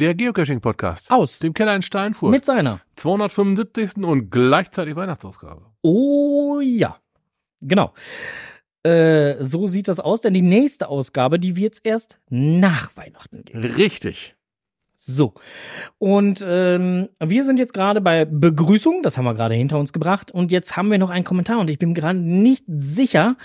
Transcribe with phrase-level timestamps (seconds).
[0.00, 1.10] Der Geocaching-Podcast.
[1.10, 1.40] Aus.
[1.40, 2.30] Dem Keller in Steinfurt.
[2.30, 2.80] Mit seiner.
[2.96, 3.98] 275.
[3.98, 5.60] und gleichzeitig Weihnachtsausgabe.
[5.82, 6.96] Oh ja.
[7.60, 7.92] Genau.
[8.82, 13.44] Äh, so sieht das aus, denn die nächste Ausgabe, die wird es erst nach Weihnachten
[13.44, 13.62] geben.
[13.62, 14.34] Richtig.
[14.96, 15.34] So.
[15.98, 20.32] Und ähm, wir sind jetzt gerade bei Begrüßung, das haben wir gerade hinter uns gebracht.
[20.32, 23.36] Und jetzt haben wir noch einen Kommentar und ich bin gerade nicht sicher,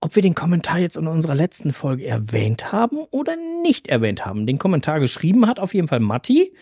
[0.00, 4.46] ob wir den Kommentar jetzt in unserer letzten Folge erwähnt haben oder nicht erwähnt haben.
[4.46, 6.54] Den Kommentar geschrieben hat auf jeden Fall Matti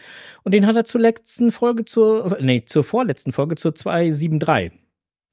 [0.45, 4.73] und den hat er zur letzten Folge, zur, nee, zur vorletzten Folge, zur 273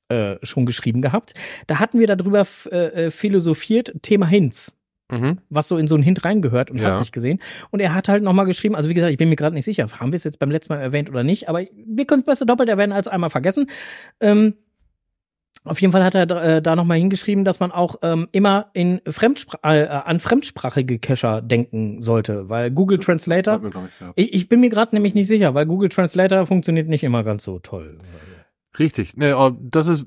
[0.10, 1.34] äh, schon geschrieben gehabt.
[1.68, 4.74] Da hatten wir darüber äh, philosophiert, Thema Hints.
[5.12, 5.40] Mhm.
[5.50, 6.86] Was so in so einen Hint reingehört und Ja.
[6.86, 7.40] hast nicht gesehen.
[7.70, 9.86] Und er hat halt nochmal geschrieben, also wie gesagt, ich bin mir gerade nicht sicher,
[10.00, 12.46] haben wir es jetzt beim letzten Mal erwähnt oder nicht, aber wir können es besser
[12.46, 13.70] doppelt erwähnen als einmal vergessen.
[14.22, 14.56] Ähm,
[15.64, 19.00] auf jeden Fall hat er äh, da nochmal hingeschrieben, dass man auch ähm, immer in
[19.08, 23.72] Fremdspra äh, an fremdsprachige Cacher denken sollte, weil Google Translator, mir,
[24.16, 27.24] ich, ich, ich bin mir gerade nämlich nicht sicher, weil Google Translator funktioniert nicht immer
[27.24, 28.00] ganz so toll.
[28.80, 29.16] Richtig.
[29.18, 30.06] Nee, aber das ist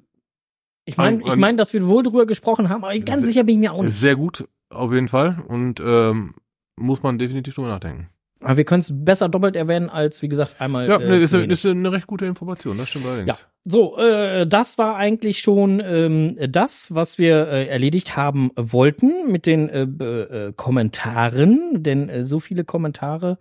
[0.86, 3.44] Ich meine, Ein- ich ein- mein, dass wir wohl drüber gesprochen haben, aber ganz sicher
[3.44, 3.96] bin ich mir auch nicht.
[3.98, 5.42] sehr gut, auf jeden Fall.
[5.46, 6.34] Und ähm,
[6.76, 8.08] muss man definitiv drüber nachdenken.
[8.44, 10.88] Aber wir können es besser doppelt erwähnen, als wie gesagt einmal.
[10.88, 13.28] Ja, äh, ist, eine, ist eine recht gute Information, das stimmt allerdings.
[13.28, 13.46] Ja.
[13.64, 19.46] So, äh, das war eigentlich schon ähm, das, was wir äh, erledigt haben wollten mit
[19.46, 23.38] den äh, äh, Kommentaren, denn äh, so viele Kommentare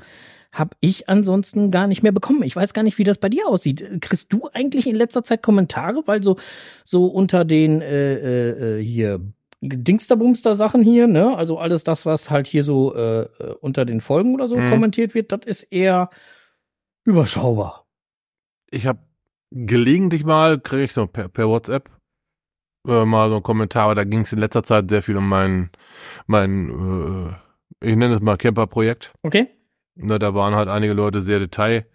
[0.53, 2.43] habe ich ansonsten gar nicht mehr bekommen.
[2.43, 3.83] Ich weiß gar nicht, wie das bei dir aussieht.
[4.01, 6.37] Kriegst du eigentlich in letzter Zeit Kommentare, weil so
[6.83, 9.19] so unter den äh, äh, äh, hier
[9.65, 11.35] Dingsterbumster Sachen hier, ne?
[11.37, 14.69] Also alles das, was halt hier so äh, äh, unter den Folgen oder so Mhm.
[14.69, 16.09] kommentiert wird, das ist eher
[17.05, 17.85] überschaubar.
[18.69, 18.99] Ich habe
[19.51, 21.89] gelegentlich mal, kriege ich so per, per WhatsApp
[22.87, 25.29] äh, mal so einen Kommentar, aber da ging es in letzter Zeit sehr viel um
[25.29, 25.69] mein,
[26.27, 26.69] mein
[27.81, 29.13] äh, ich nenne es mal Camper-Projekt.
[29.23, 29.47] Okay?
[29.95, 31.85] Ne, da waren halt einige Leute sehr detail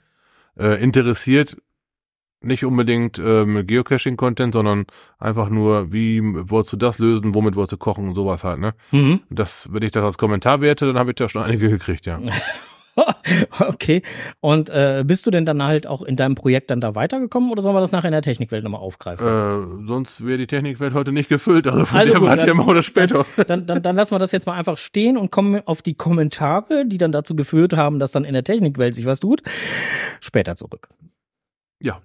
[0.59, 1.57] äh, interessiert.
[2.41, 4.87] Nicht unbedingt äh, mit Geocaching-Content, sondern
[5.19, 8.75] einfach nur, wie wolltest du das lösen, womit wolltest du kochen und sowas halt, ne?
[8.93, 9.21] Mhm.
[9.29, 12.21] Das, wenn ich das als Kommentar werte, dann habe ich da schon einige gekriegt, ja.
[13.61, 14.03] okay.
[14.41, 17.63] Und äh, bist du denn dann halt auch in deinem Projekt dann da weitergekommen oder
[17.63, 19.27] sollen wir das nachher in der Technikwelt nochmal aufgreifen?
[19.27, 22.67] Äh, sonst wäre die Technikwelt heute nicht gefüllt, also von Also der gut, ihr mal
[22.67, 23.27] oder später.
[23.47, 26.85] Dann, dann, dann lassen wir das jetzt mal einfach stehen und kommen auf die Kommentare,
[26.87, 29.43] die dann dazu geführt haben, dass dann in der Technikwelt sich was tut,
[30.21, 30.89] später zurück.
[31.81, 32.01] Ja.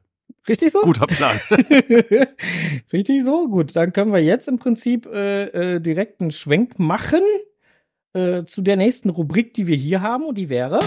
[0.48, 0.82] Richtig so?
[0.82, 1.40] Guter Plan.
[2.94, 3.48] Richtig so?
[3.48, 7.22] Gut, dann können wir jetzt im Prinzip äh, äh, direkt einen Schwenk machen
[8.14, 10.80] äh, zu der nächsten Rubrik, die wir hier haben und die wäre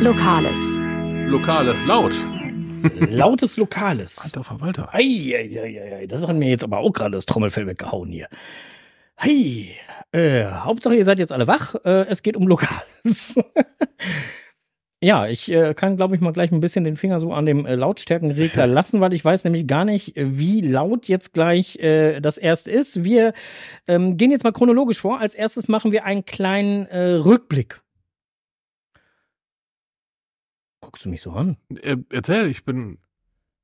[0.00, 0.78] Lokales.
[1.26, 2.14] Lokales laut.
[3.10, 4.18] Lautes Lokales.
[4.24, 4.94] Alter Verwalter.
[4.94, 8.28] Eieieiei, das hat mir jetzt aber auch gerade das Trommelfell weggehauen hier.
[9.16, 9.74] Hey,
[10.12, 11.74] äh, Hauptsache ihr seid jetzt alle wach.
[11.84, 13.36] Äh, es geht um Lokales.
[15.02, 17.66] ja, ich äh, kann, glaube ich, mal gleich ein bisschen den Finger so an dem
[17.66, 22.38] äh, Lautstärkenregler lassen, weil ich weiß nämlich gar nicht, wie laut jetzt gleich äh, das
[22.38, 23.04] erste ist.
[23.04, 23.34] Wir
[23.86, 25.20] ähm, gehen jetzt mal chronologisch vor.
[25.20, 27.82] Als erstes machen wir einen kleinen äh, Rückblick.
[30.80, 31.58] Guckst du mich so an?
[31.82, 32.98] Äh, erzähl, ich bin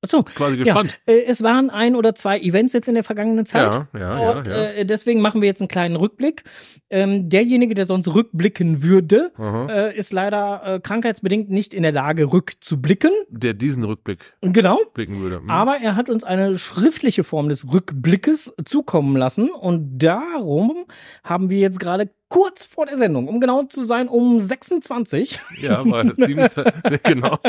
[0.04, 0.98] Achso, quasi gespannt.
[1.06, 3.72] ja, äh, es waren ein oder zwei Events jetzt in der vergangenen Zeit.
[3.72, 4.30] Ja, ja, ja.
[4.32, 6.42] Und ja, Äh, deswegen machen wir jetzt einen kleinen Rückblick.
[6.90, 12.32] Ähm, derjenige, der sonst rückblicken würde, äh, ist leider äh, krankheitsbedingt nicht in der Lage,
[12.32, 13.12] rückzublicken.
[13.28, 14.78] Der diesen Rückblick Genau.
[14.92, 15.36] blicken würde.
[15.38, 15.50] Hm.
[15.50, 19.50] Aber er hat uns eine schriftliche Form des Rückblickes zukommen lassen.
[19.50, 20.86] Und darum
[21.22, 25.82] haben wir jetzt gerade kurz vor der Sendung, um genau zu sein, um 26, Ja,
[25.84, 27.36] weil 27, genau.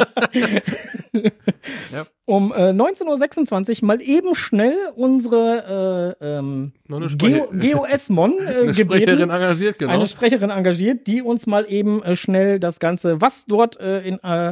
[2.25, 8.75] um äh, 19.26 Uhr mal eben schnell unsere äh, ähm, GOS-Mon äh, gebeten.
[8.75, 9.93] Sprecherin engagiert, genau.
[9.93, 14.19] eine Sprecherin engagiert, die uns mal eben äh, schnell das Ganze, was dort äh, in
[14.23, 14.51] äh,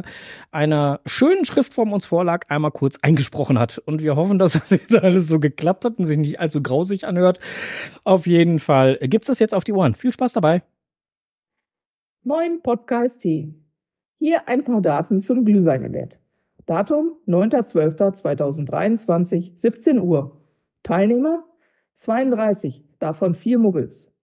[0.50, 3.82] einer schönen Schriftform uns vorlag, einmal kurz eingesprochen hat.
[3.84, 7.06] Und wir hoffen, dass das jetzt alles so geklappt hat und sich nicht allzu grausig
[7.06, 7.38] anhört.
[8.04, 9.94] Auf jeden Fall äh, gibt's das jetzt auf die Ohren.
[9.94, 10.62] Viel Spaß dabei.
[12.22, 13.64] Moin Podcast-Team.
[14.18, 16.20] Hier ein paar Daten zum Glühweinevent.
[16.66, 20.40] Datum 9.12.2023, 17 Uhr.
[20.84, 21.42] Teilnehmer
[21.94, 24.14] 32, davon vier Muggels.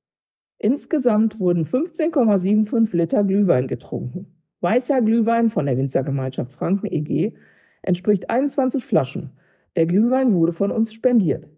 [0.58, 4.42] Insgesamt wurden 15,75 Liter Glühwein getrunken.
[4.62, 7.34] Weißer Glühwein von der Winzergemeinschaft Franken EG
[7.82, 9.32] entspricht 21 Flaschen.
[9.76, 11.50] Der Glühwein wurde von uns spendiert.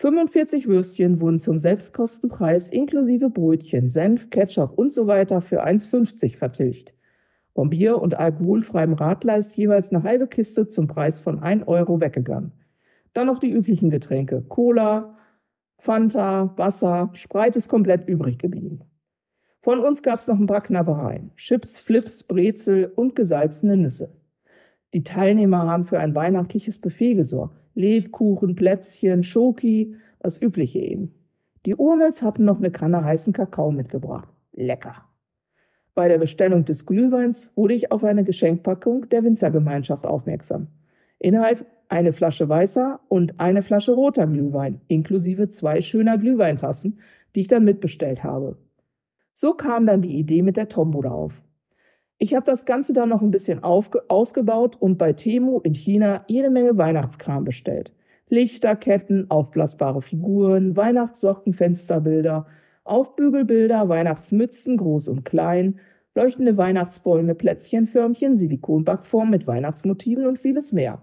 [0.00, 6.94] 45 Würstchen wurden zum Selbstkostenpreis inklusive Brötchen, Senf, Ketchup und so weiter für 1,50 vertilgt.
[7.52, 12.00] Vom Bier und alkoholfreiem Radler ist jeweils eine halbe Kiste zum Preis von 1 Euro
[12.00, 12.52] weggegangen.
[13.12, 14.42] Dann noch die üblichen Getränke.
[14.48, 15.18] Cola,
[15.76, 18.80] Fanta, Wasser, Sprite ist komplett übrig geblieben.
[19.60, 21.32] Von uns gab's noch ein paar Knabbereien.
[21.36, 24.16] Chips, Flips, Brezel und gesalzene Nüsse.
[24.94, 27.59] Die Teilnehmer haben für ein weihnachtliches Buffet gesorgt.
[27.74, 31.14] Lebkuchen, Plätzchen, Schoki, das Übliche eben.
[31.66, 34.28] Die Urmels hatten noch eine Kanne heißen Kakao mitgebracht.
[34.52, 35.04] Lecker.
[35.94, 40.68] Bei der Bestellung des Glühweins wurde ich auf eine Geschenkpackung der Winzergemeinschaft aufmerksam.
[41.18, 47.00] Inhalt eine Flasche weißer und eine Flasche roter Glühwein, inklusive zwei schöner Glühweintassen,
[47.34, 48.56] die ich dann mitbestellt habe.
[49.34, 51.42] So kam dann die Idee mit der Tombola auf.
[52.22, 56.50] Ich habe das Ganze dann noch ein bisschen ausgebaut und bei Temu in China jede
[56.50, 57.94] Menge Weihnachtskram bestellt.
[58.28, 62.46] Lichterketten, aufblasbare Figuren, Weihnachtssocken, Fensterbilder,
[62.84, 65.80] Aufbügelbilder, Weihnachtsmützen, groß und klein,
[66.14, 71.00] leuchtende Weihnachtsbäume, Plätzchenförmchen, Silikonbackform mit Weihnachtsmotiven und vieles mehr.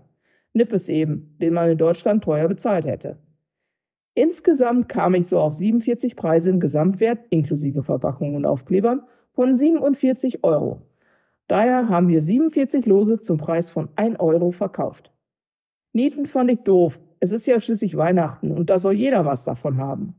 [0.53, 3.17] Nippes eben, den man in Deutschland teuer bezahlt hätte.
[4.13, 9.01] Insgesamt kam ich so auf 47 Preise im Gesamtwert, inklusive Verpackung und Aufklebern,
[9.33, 10.86] von 47 Euro.
[11.47, 15.11] Daher haben wir 47 Lose zum Preis von 1 Euro verkauft.
[15.93, 16.99] Nieten fand ich doof.
[17.19, 20.15] Es ist ja schließlich Weihnachten und da soll jeder was davon haben.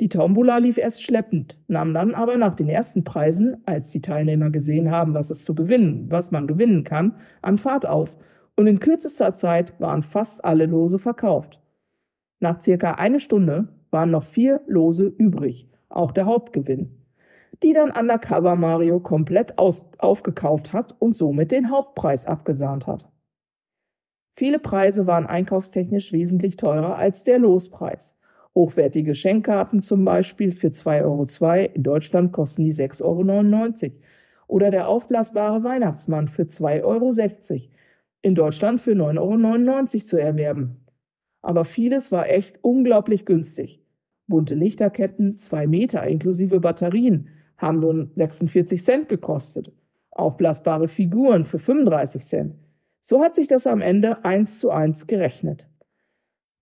[0.00, 4.50] Die Tombola lief erst schleppend, nahm dann aber nach den ersten Preisen, als die Teilnehmer
[4.50, 8.16] gesehen haben, was es zu gewinnen, was man gewinnen kann, an Fahrt auf
[8.56, 11.60] und in kürzester Zeit waren fast alle Lose verkauft.
[12.40, 16.99] Nach circa eine Stunde waren noch vier Lose übrig, auch der Hauptgewinn
[17.62, 23.08] die dann Undercover Mario komplett aus aufgekauft hat und somit den Hauptpreis abgesahnt hat.
[24.34, 28.16] Viele Preise waren einkaufstechnisch wesentlich teurer als der Lospreis.
[28.54, 33.92] Hochwertige Schenkkarten zum Beispiel für 2,02 Euro, in Deutschland kosten die 6,99 Euro.
[34.46, 37.60] Oder der aufblasbare Weihnachtsmann für 2,60 Euro,
[38.22, 40.84] in Deutschland für 9,99 Euro zu erwerben.
[41.42, 43.84] Aber vieles war echt unglaublich günstig.
[44.26, 47.28] Bunte Lichterketten, zwei Meter inklusive Batterien,
[47.60, 49.72] haben nun 46 Cent gekostet.
[50.10, 52.54] Aufblasbare Figuren für 35 Cent.
[53.00, 55.68] So hat sich das am Ende eins zu eins gerechnet.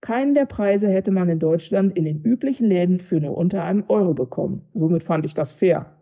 [0.01, 3.83] Keinen der Preise hätte man in Deutschland in den üblichen Läden für nur unter einem
[3.89, 4.65] Euro bekommen.
[4.73, 5.97] Somit fand ich das fair.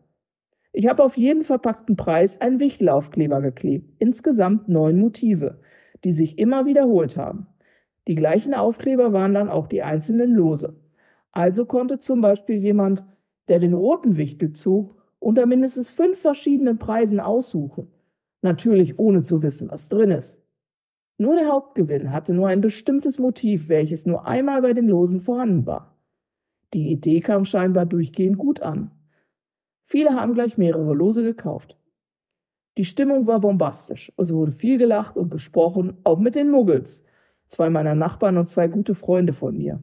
[0.72, 3.92] Ich habe auf jeden verpackten Preis einen Wichtelaufkleber geklebt.
[3.98, 5.60] Insgesamt neun Motive,
[6.04, 7.48] die sich immer wiederholt haben.
[8.08, 10.80] Die gleichen Aufkleber waren dann auch die einzelnen Lose.
[11.32, 13.04] Also konnte zum Beispiel jemand
[13.48, 17.88] der den roten Wichtel zog, unter mindestens fünf verschiedenen Preisen aussuchen.
[18.42, 20.42] Natürlich ohne zu wissen, was drin ist.
[21.18, 25.66] Nur der Hauptgewinn hatte nur ein bestimmtes Motiv, welches nur einmal bei den Losen vorhanden
[25.66, 25.96] war.
[26.74, 28.92] Die Idee kam scheinbar durchgehend gut an.
[29.86, 31.78] Viele haben gleich mehrere Lose gekauft.
[32.78, 34.12] Die Stimmung war bombastisch.
[34.18, 37.04] Es wurde viel gelacht und gesprochen, auch mit den Muggels,
[37.48, 39.82] zwei meiner Nachbarn und zwei gute Freunde von mir.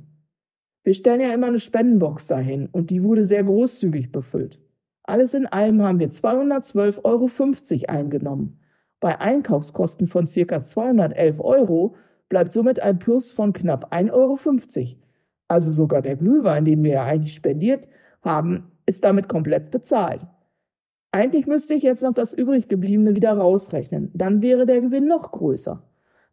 [0.84, 4.60] Wir stellen ja immer eine Spendenbox dahin und die wurde sehr großzügig befüllt.
[5.02, 7.28] Alles in allem haben wir 212,50 Euro
[7.88, 8.60] eingenommen.
[9.00, 11.94] Bei Einkaufskosten von circa 211 Euro
[12.28, 14.98] bleibt somit ein Plus von knapp 1,50 Euro.
[15.48, 17.88] Also sogar der Glühwein, den wir ja eigentlich spendiert
[18.22, 20.26] haben, ist damit komplett bezahlt.
[21.12, 24.10] Eigentlich müsste ich jetzt noch das übrig gebliebene wieder rausrechnen.
[24.14, 25.82] Dann wäre der Gewinn noch größer.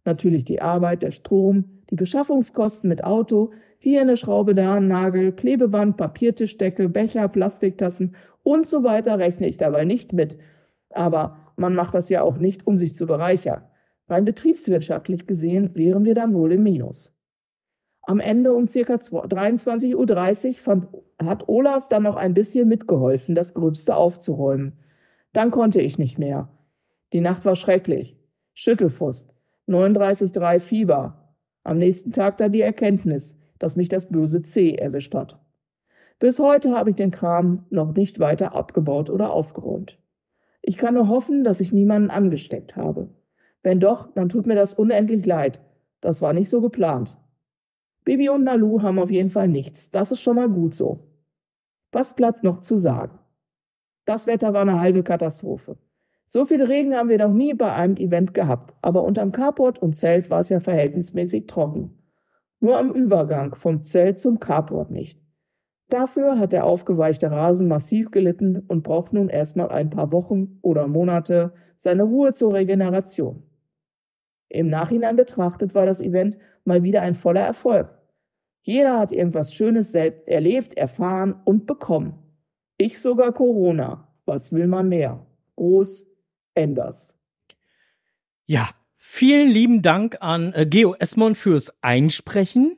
[0.05, 3.51] Natürlich die Arbeit, der Strom, die Beschaffungskosten mit Auto,
[3.83, 9.57] hier eine Schraube, da ein Nagel, Klebeband, Papiertischdecke, Becher, Plastiktassen und so weiter rechne ich
[9.57, 10.37] dabei nicht mit.
[10.91, 13.63] Aber man macht das ja auch nicht, um sich zu bereichern.
[14.07, 17.11] Rein betriebswirtschaftlich gesehen wären wir dann wohl im Minus.
[18.03, 23.95] Am Ende um circa 23.30 Uhr hat Olaf dann noch ein bisschen mitgeholfen, das Gröbste
[23.95, 24.73] aufzuräumen.
[25.33, 26.49] Dann konnte ich nicht mehr.
[27.13, 28.15] Die Nacht war schrecklich.
[28.53, 29.33] Schüttelfrust.
[29.67, 31.35] 39,3 Fieber.
[31.63, 35.39] Am nächsten Tag dann die Erkenntnis dass mich das böse C erwischt hat.
[36.19, 39.99] Bis heute habe ich den Kram noch nicht weiter abgebaut oder aufgeräumt.
[40.63, 43.09] Ich kann nur hoffen, dass ich niemanden angesteckt habe.
[43.61, 45.61] Wenn doch, dann tut mir das unendlich leid.
[45.99, 47.17] Das war nicht so geplant.
[48.03, 49.91] Bibi und Nalu haben auf jeden Fall nichts.
[49.91, 51.07] Das ist schon mal gut so.
[51.91, 53.19] Was bleibt noch zu sagen?
[54.05, 55.77] Das Wetter war eine halbe Katastrophe.
[56.25, 59.95] So viel Regen haben wir noch nie bei einem Event gehabt, aber unterm Carport und
[59.95, 62.00] Zelt war es ja verhältnismäßig trocken
[62.61, 65.19] nur am Übergang vom Zelt zum Carport nicht.
[65.89, 70.87] Dafür hat der aufgeweichte Rasen massiv gelitten und braucht nun erstmal ein paar Wochen oder
[70.87, 73.43] Monate seine Ruhe zur Regeneration.
[74.47, 77.89] Im Nachhinein betrachtet war das Event mal wieder ein voller Erfolg.
[78.61, 82.13] Jeder hat irgendwas Schönes selbst erlebt, erfahren und bekommen.
[82.77, 84.07] Ich sogar Corona.
[84.25, 85.25] Was will man mehr?
[85.55, 86.07] Groß
[86.53, 87.17] Enders.
[88.45, 88.69] Ja,
[89.03, 92.77] Vielen lieben Dank an äh, Geo Esmon fürs Einsprechen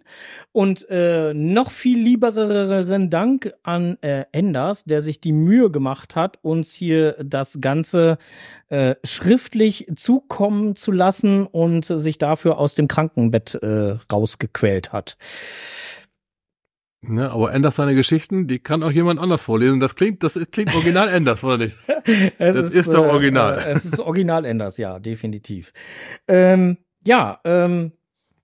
[0.54, 6.40] und äh, noch viel liebereren Dank an äh, Enders, der sich die Mühe gemacht hat,
[6.42, 8.20] uns hier das Ganze
[8.70, 15.18] äh, schriftlich zukommen zu lassen und sich dafür aus dem Krankenbett äh, rausgequält hat.
[17.06, 19.82] Ne, aber Enders seine Geschichten, die kann auch jemand anders vorlesen.
[19.82, 21.76] Das klingt, das klingt original Enders, oder nicht?
[22.38, 23.60] Es Das ist doch original.
[23.60, 25.74] Äh, es ist original Enders, ja, definitiv.
[26.30, 27.92] Ähm, ja, ähm,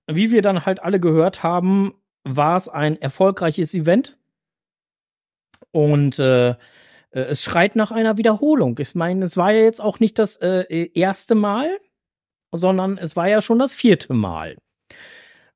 [0.06, 4.18] wie wir dann halt alle gehört haben, war es ein erfolgreiches Event.
[5.70, 6.56] Und äh, äh,
[7.12, 8.78] es schreit nach einer Wiederholung.
[8.78, 11.78] Ich meine, es war ja jetzt auch nicht das äh, erste Mal,
[12.52, 14.58] sondern es war ja schon das vierte Mal.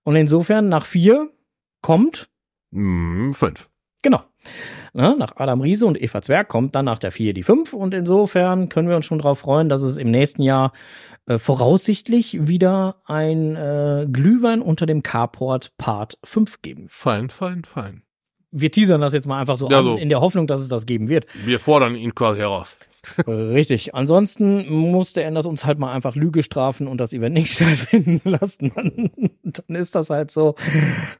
[0.04, 1.28] Und insofern nach vier
[1.82, 2.30] kommt
[2.74, 3.68] Hm, fünf.
[4.02, 4.20] Genau.
[4.92, 7.94] Ne, nach Adam Riese und Eva Zwerg kommt dann nach der 4 die 5 und
[7.94, 10.72] insofern können wir uns schon darauf freuen, dass es im nächsten Jahr
[11.26, 16.86] äh, voraussichtlich wieder ein äh, Glühwein unter dem Carport Part 5 geben.
[16.90, 18.02] Fein, fein, fein.
[18.50, 19.96] Wir teasern das jetzt mal einfach so Ja, an, so.
[19.96, 21.26] in der Hoffnung, dass es das geben wird.
[21.46, 22.76] Wir fordern ihn quasi heraus.
[23.26, 23.94] Richtig.
[23.94, 28.20] Ansonsten musste er das uns halt mal einfach Lüge strafen und das Event nicht stattfinden
[28.24, 28.72] lassen.
[28.74, 29.10] Dann,
[29.42, 30.54] dann ist das halt so.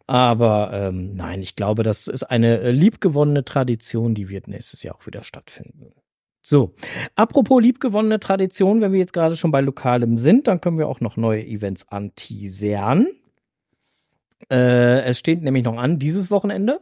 [0.07, 4.97] Aber ähm, nein, ich glaube, das ist eine äh, liebgewonnene Tradition, die wird nächstes Jahr
[4.97, 5.93] auch wieder stattfinden.
[6.47, 6.75] So,
[7.17, 11.01] apropos liebgewonnene Tradition, wenn wir jetzt gerade schon bei Lokalem sind, dann können wir auch
[11.01, 13.07] noch neue Events anteasern.
[14.51, 16.81] Äh, es steht nämlich noch an, dieses Wochenende.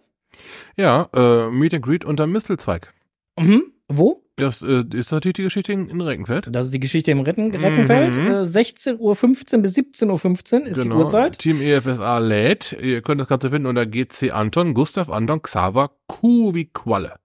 [0.77, 2.93] Ja, äh, Meet and Greet unter Mistelzweig.
[3.39, 3.73] Mhm.
[3.89, 4.22] Wo?
[4.37, 6.49] Das äh, ist natürlich die Geschichte in, in Reckenfeld.
[6.51, 8.17] Das ist die Geschichte im Retten, Rettenfeld.
[8.17, 8.27] Mhm.
[8.27, 11.39] Äh, 16.15 Uhr bis 17.15 Uhr ist die Uhrzeit.
[11.39, 12.77] Team EFSA lädt.
[12.81, 17.17] Ihr könnt das Ganze finden unter GC Anton, Gustav Anton, Xaver, Q wie Qualle.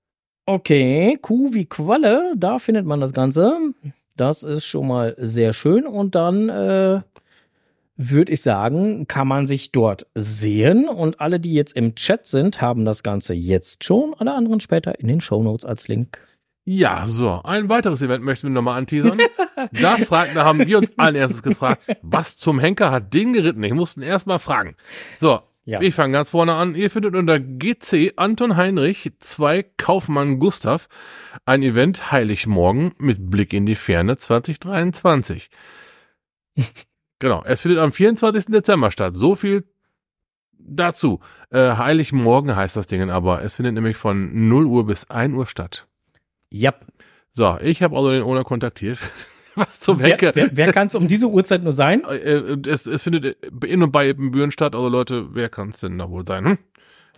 [0.45, 3.57] Okay, Kuh wie Qualle, da findet man das Ganze.
[4.15, 5.85] Das ist schon mal sehr schön.
[5.85, 7.01] Und dann äh,
[7.95, 10.89] würde ich sagen, kann man sich dort sehen.
[10.89, 14.13] Und alle, die jetzt im Chat sind, haben das Ganze jetzt schon.
[14.17, 16.26] Alle anderen später in den Shownotes als Link.
[16.69, 17.39] Ja, so.
[17.45, 19.19] Ein weiteres Event möchten wir nochmal anteasern.
[19.71, 23.63] da fragt, da haben wir uns allen erstes gefragt, was zum Henker hat den geritten?
[23.63, 24.75] Ich musste ihn erst mal fragen.
[25.17, 25.39] So.
[25.63, 25.79] Ja.
[25.79, 26.75] Ich fange ganz vorne an.
[26.75, 30.89] Ihr findet unter GC Anton Heinrich 2 Kaufmann Gustav
[31.45, 35.49] ein Event Heiligmorgen mit Blick in die Ferne 2023.
[37.19, 37.43] genau.
[37.45, 38.47] Es findet am 24.
[38.47, 39.15] Dezember statt.
[39.15, 39.63] So viel
[40.59, 41.21] dazu.
[41.49, 43.41] Äh, Heiligmorgen heißt das Ding aber.
[43.41, 45.87] Es findet nämlich von 0 Uhr bis 1 Uhr statt.
[46.49, 46.73] Ja.
[47.33, 48.99] So, ich habe also den Owner kontaktiert.
[49.55, 50.35] Was zum Wer, Henker?
[50.35, 52.03] wer, wer kann es um diese Uhrzeit nur sein?
[52.03, 54.75] Äh, es, es findet in und bei Büren statt.
[54.75, 56.45] Also Leute, wer kann es denn da wohl sein?
[56.45, 56.57] Hm?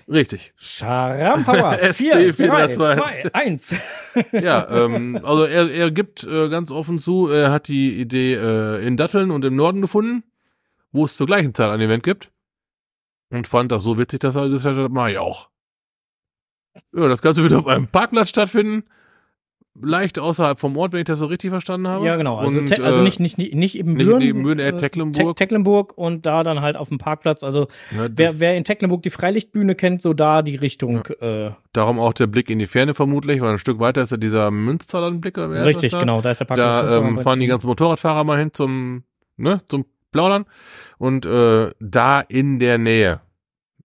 [0.07, 0.53] Richtig.
[0.55, 1.79] Scharampauer.
[1.83, 3.31] SP 4, 3, 432.
[3.31, 3.75] 2, 1.
[4.31, 8.85] Ja, ähm, also er, er gibt äh, ganz offen zu, er hat die Idee äh,
[8.87, 10.23] in Datteln und im Norden gefunden,
[10.91, 12.31] wo es zur gleichen Zeit ein Event gibt.
[13.31, 15.49] Und fand das so witzig, dass er gesagt hat, mach ich auch.
[16.93, 18.85] Ja, das Ganze wird auf einem Parkplatz stattfinden.
[19.81, 22.05] Leicht außerhalb vom Ort, wenn ich das so richtig verstanden habe.
[22.05, 22.37] Ja, genau.
[22.37, 25.35] Also, und, also äh, nicht, nicht, nicht, nicht eben Büren, neben Büren, eher äh, Tecklenburg.
[25.35, 27.43] Te Tecklenburg und da dann halt auf dem Parkplatz.
[27.43, 31.05] Also das, wer, wer in Tecklenburg die Freilichtbühne kennt, so da die Richtung.
[31.21, 34.17] Äh, darum auch der Blick in die Ferne vermutlich, weil ein Stück weiter ist ja
[34.17, 35.37] dieser Münsterlandblick.
[35.37, 35.99] Oder richtig, da?
[35.99, 36.21] genau.
[36.21, 36.85] Da ist der Parkplatz.
[36.85, 39.03] Da ähm, fahren die ganzen Motorradfahrer mal hin zum,
[39.37, 40.45] ne, zum Plaudern.
[40.97, 43.21] Und äh, da in der Nähe,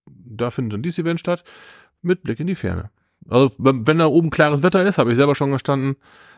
[0.07, 1.45] da findet dann dieses Event statt,
[2.03, 2.91] mit Blick in die Ferne.
[3.29, 5.97] Also wenn da oben klares Wetter ist, habe ich selber schon gestanden,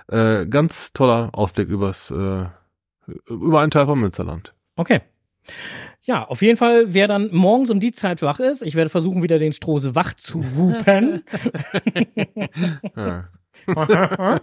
[0.09, 2.47] äh, ganz toller Ausblick übers, äh,
[3.29, 4.55] über einen Teil vom Münsterland.
[4.77, 5.01] Okay.
[6.03, 9.23] Ja, auf jeden Fall, wer dann morgens um die Zeit wach ist, ich werde versuchen,
[9.23, 11.25] wieder den Strose wach zu rupen.
[12.97, 13.29] Ja.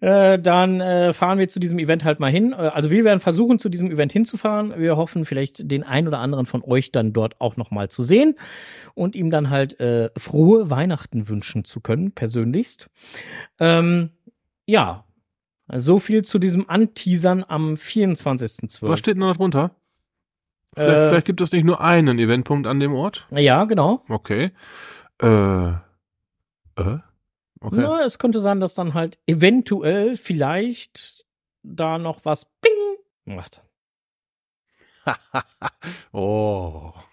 [0.00, 2.52] äh, dann äh, fahren wir zu diesem Event halt mal hin.
[2.52, 4.74] Äh, also wir werden versuchen, zu diesem Event hinzufahren.
[4.76, 8.02] Wir hoffen vielleicht den ein oder anderen von euch dann dort auch noch mal zu
[8.02, 8.34] sehen
[8.94, 12.90] und ihm dann halt äh, frohe Weihnachten wünschen zu können, persönlichst.
[13.58, 14.10] Ähm,
[14.66, 15.04] ja,
[15.72, 18.78] so viel zu diesem Anteasern am 24.12.
[18.82, 19.70] Was steht denn noch drunter?
[20.74, 23.26] Vielleicht, Äh, vielleicht gibt es nicht nur einen Eventpunkt an dem Ort.
[23.30, 24.02] Ja, genau.
[24.08, 24.50] Okay.
[25.22, 25.68] Äh.
[25.68, 26.98] Äh?
[27.60, 27.76] Okay.
[27.76, 31.24] Na, es könnte sein, dass dann halt eventuell vielleicht
[31.62, 32.72] da noch was Bing
[33.36, 33.62] macht.
[36.12, 36.92] oh.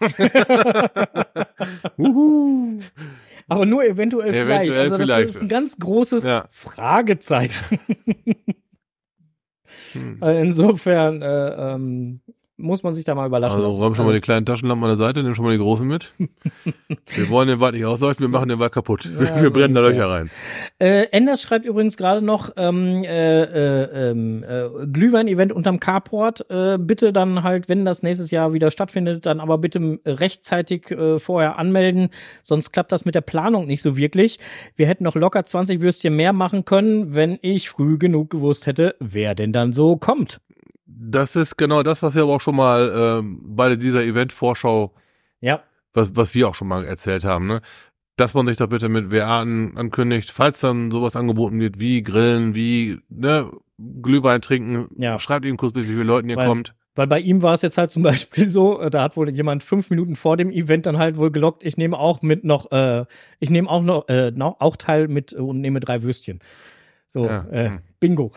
[3.48, 4.70] Aber nur eventuell, vielleicht.
[4.70, 5.28] Eventuell Also das vielleicht.
[5.28, 6.46] ist ein ganz großes Ja.
[6.50, 7.78] Fragezeichen.
[9.92, 10.22] Hm.
[10.22, 12.20] Äh, Insofern, äh, ähm,
[12.62, 13.56] muss man sich da mal überlassen.
[13.56, 13.82] Also lassen.
[13.82, 16.14] räum schon mal die kleinen Taschenlampen an der Seite, nimm schon mal die großen mit.
[16.18, 19.10] wir wollen den Wald nicht ausleuchten, wir machen den Wald kaputt.
[19.18, 19.80] Wir, Ja, wir brennen da.
[19.82, 20.30] Löcher rein.
[20.78, 26.48] Äh, Enders schreibt übrigens gerade noch ähm, äh, äh, ähm, äh, Glühwein-Event unterm Carport.
[26.50, 31.18] Äh, bitte dann halt, wenn das nächstes Jahr wieder stattfindet, dann aber bitte rechtzeitig äh,
[31.18, 32.10] vorher anmelden,
[32.42, 34.38] sonst klappt das mit der Planung nicht so wirklich.
[34.76, 38.94] Wir hätten noch locker 20 Würstchen mehr machen können, wenn ich früh genug gewusst hätte,
[39.00, 40.40] wer denn dann so kommt.
[40.98, 44.92] Das ist genau das, was wir aber auch schon mal ähm, bei dieser Event-Vorschau,
[45.40, 45.62] Ja,
[45.94, 47.60] was, was wir auch schon mal erzählt haben, ne?
[48.16, 52.02] Dass man sich da bitte mit WA an, ankündigt, falls dann sowas angeboten wird, wie
[52.02, 53.50] Grillen, wie ne,
[54.02, 55.18] Glühwein trinken, Ja.
[55.18, 56.74] schreibt ihm kurz, wie viele Leuten ihr Weil- kommt.
[56.94, 58.02] Weil bei ihm war es jetzt halt zum
[58.42, 61.30] Beispiel so, äh, da hat wohl jemand fünf Minuten vor dem Event dann halt wohl
[61.30, 63.06] gelockt, ich nehme auch mit noch, äh,
[63.40, 66.40] ich nehme auch noch, äh, auch teil mit äh, und nehme drei Würstchen.
[67.12, 67.80] So, Ja, äh, hm.
[68.00, 68.32] Bingo.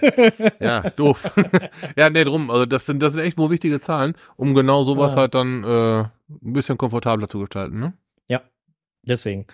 [0.60, 1.30] Ja, doof.
[1.96, 2.50] ja, nee, drum.
[2.50, 5.20] Also das sind, das sind echt wohl wichtige Zahlen, um genau sowas Ja.
[5.20, 7.94] halt dann äh, ein bisschen komfortabler zu gestalten, ne?
[9.08, 9.46] Deswegen.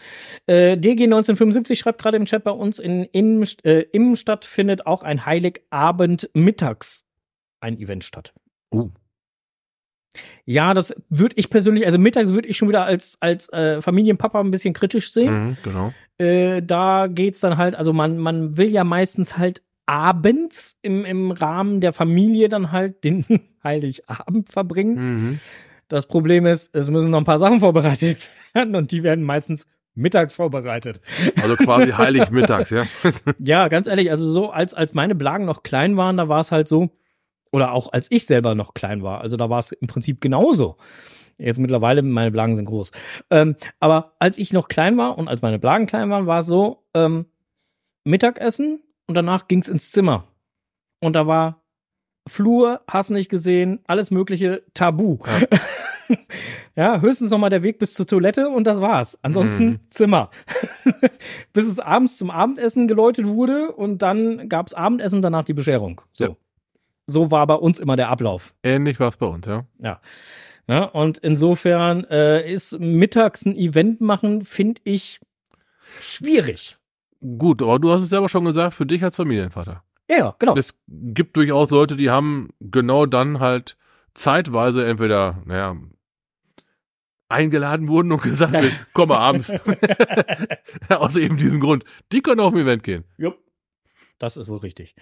[0.46, 5.02] Äh, DG 1975 schreibt gerade im Chat bei uns, in, in äh, Immenstadt findet auch
[5.02, 7.06] ein Heiligabend mittags
[7.60, 8.34] ein Event statt.
[8.72, 8.90] Uh.
[10.44, 14.40] Ja, das würde ich persönlich, also mittags würde ich schon wieder als, als äh, Familienpapa
[14.40, 15.48] ein bisschen kritisch sehen.
[15.48, 15.92] Mhm, genau.
[16.18, 21.30] Äh, da geht's dann halt, also man, man will ja meistens halt abends im, im
[21.30, 23.24] Rahmen der Familie dann halt den
[23.64, 24.94] Heiligabend verbringen.
[24.94, 25.40] Mhm.
[25.88, 29.66] Das Problem ist, es müssen noch ein paar Sachen vorbereitet werden und die werden meistens
[29.94, 31.00] mittags vorbereitet.
[31.40, 32.84] Also quasi heilig mittags, ja.
[33.38, 36.50] Ja, ganz ehrlich, also so als, als meine Blagen noch klein waren, da war es
[36.50, 36.90] halt so,
[37.54, 40.76] oder auch als ich selber noch klein war, also da war es im Prinzip genauso.
[41.38, 42.90] Jetzt mittlerweile, meine Blagen sind groß.
[43.30, 46.46] Ähm, aber als ich noch klein war und als meine Blagen klein waren, war es
[46.46, 47.26] so, ähm,
[48.04, 50.24] Mittagessen und danach ging's ins Zimmer.
[51.00, 51.62] Und da war
[52.28, 55.18] Flur, hast nicht gesehen, alles mögliche Tabu.
[56.76, 59.18] Ja, höchstens noch mal der Weg bis zur Toilette und das war's.
[59.22, 59.80] Ansonsten Mhm.
[59.90, 60.30] Zimmer.
[61.52, 66.00] bis es abends zum Abendessen geläutet wurde und dann gab's Abendessen, danach die Bescherung.
[66.12, 66.24] So.
[66.24, 66.30] Ja.
[67.06, 68.54] So war bei uns immer der Ablauf.
[68.62, 70.00] Ähnlich war es bei uns, ja.
[70.66, 70.90] Ne?
[70.90, 75.20] Und insofern äh, ist mittags ein Event machen, finde ich
[76.00, 76.78] schwierig.
[77.20, 79.82] Gut, aber du hast es selber schon gesagt, für dich als Familienvater.
[80.10, 80.56] Ja, ja, genau.
[80.56, 83.76] Es gibt durchaus Leute, die haben genau dann halt
[84.14, 85.76] zeitweise entweder, naja,
[87.28, 89.52] eingeladen wurden und gesagt, wir kommen abends.
[90.88, 91.84] Aus eben diesem Grund.
[92.12, 93.04] Die können auf ein Event gehen.
[93.16, 93.43] Jupp.
[94.24, 94.94] Das ist wohl richtig.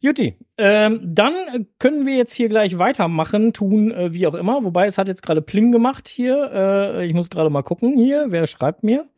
[0.00, 4.64] Jutti, ähm, dann können wir jetzt hier gleich weitermachen, tun, äh, wie auch immer.
[4.64, 6.50] Wobei es hat jetzt gerade Pling gemacht hier.
[6.52, 8.26] Äh, ich muss gerade mal gucken hier.
[8.30, 9.08] Wer schreibt mir?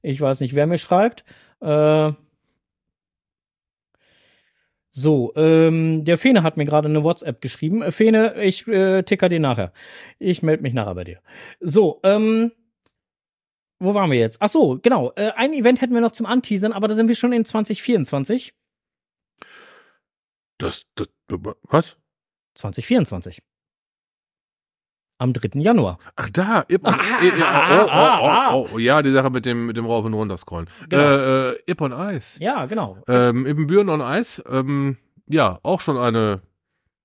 [0.00, 1.24] Ich weiß nicht, wer mir schreibt.
[1.60, 2.12] Äh,
[4.90, 7.82] so, ähm, der Fene hat mir gerade eine WhatsApp geschrieben.
[7.82, 9.72] Äh, Fene, ich äh, ticker dir nachher.
[10.20, 11.18] Ich melde mich nachher bei dir.
[11.58, 12.52] So, ähm,
[13.80, 14.36] wo waren wir jetzt?
[14.40, 15.10] Ach so, genau.
[15.16, 18.54] Äh, ein Event hätten wir noch zum Anteasern, aber da sind wir schon in 2024.
[20.58, 21.08] Das, das,
[21.62, 21.96] was?
[22.54, 23.42] 2024.
[25.18, 25.60] Am 3.
[25.60, 25.98] Januar.
[26.16, 29.30] Ach da, Ippon, Ah, ja, ah, oh, oh, ah, oh, oh, oh, ja, die Sache
[29.30, 30.68] mit dem, mit dem Rauf und runter scrollen.
[30.88, 31.02] Genau.
[31.02, 32.36] Äh, äh, Ippon Eis.
[32.40, 32.98] Ja, genau.
[33.06, 36.42] Ähm, Ibbenbüren on Eis, ähm, ja, auch schon eine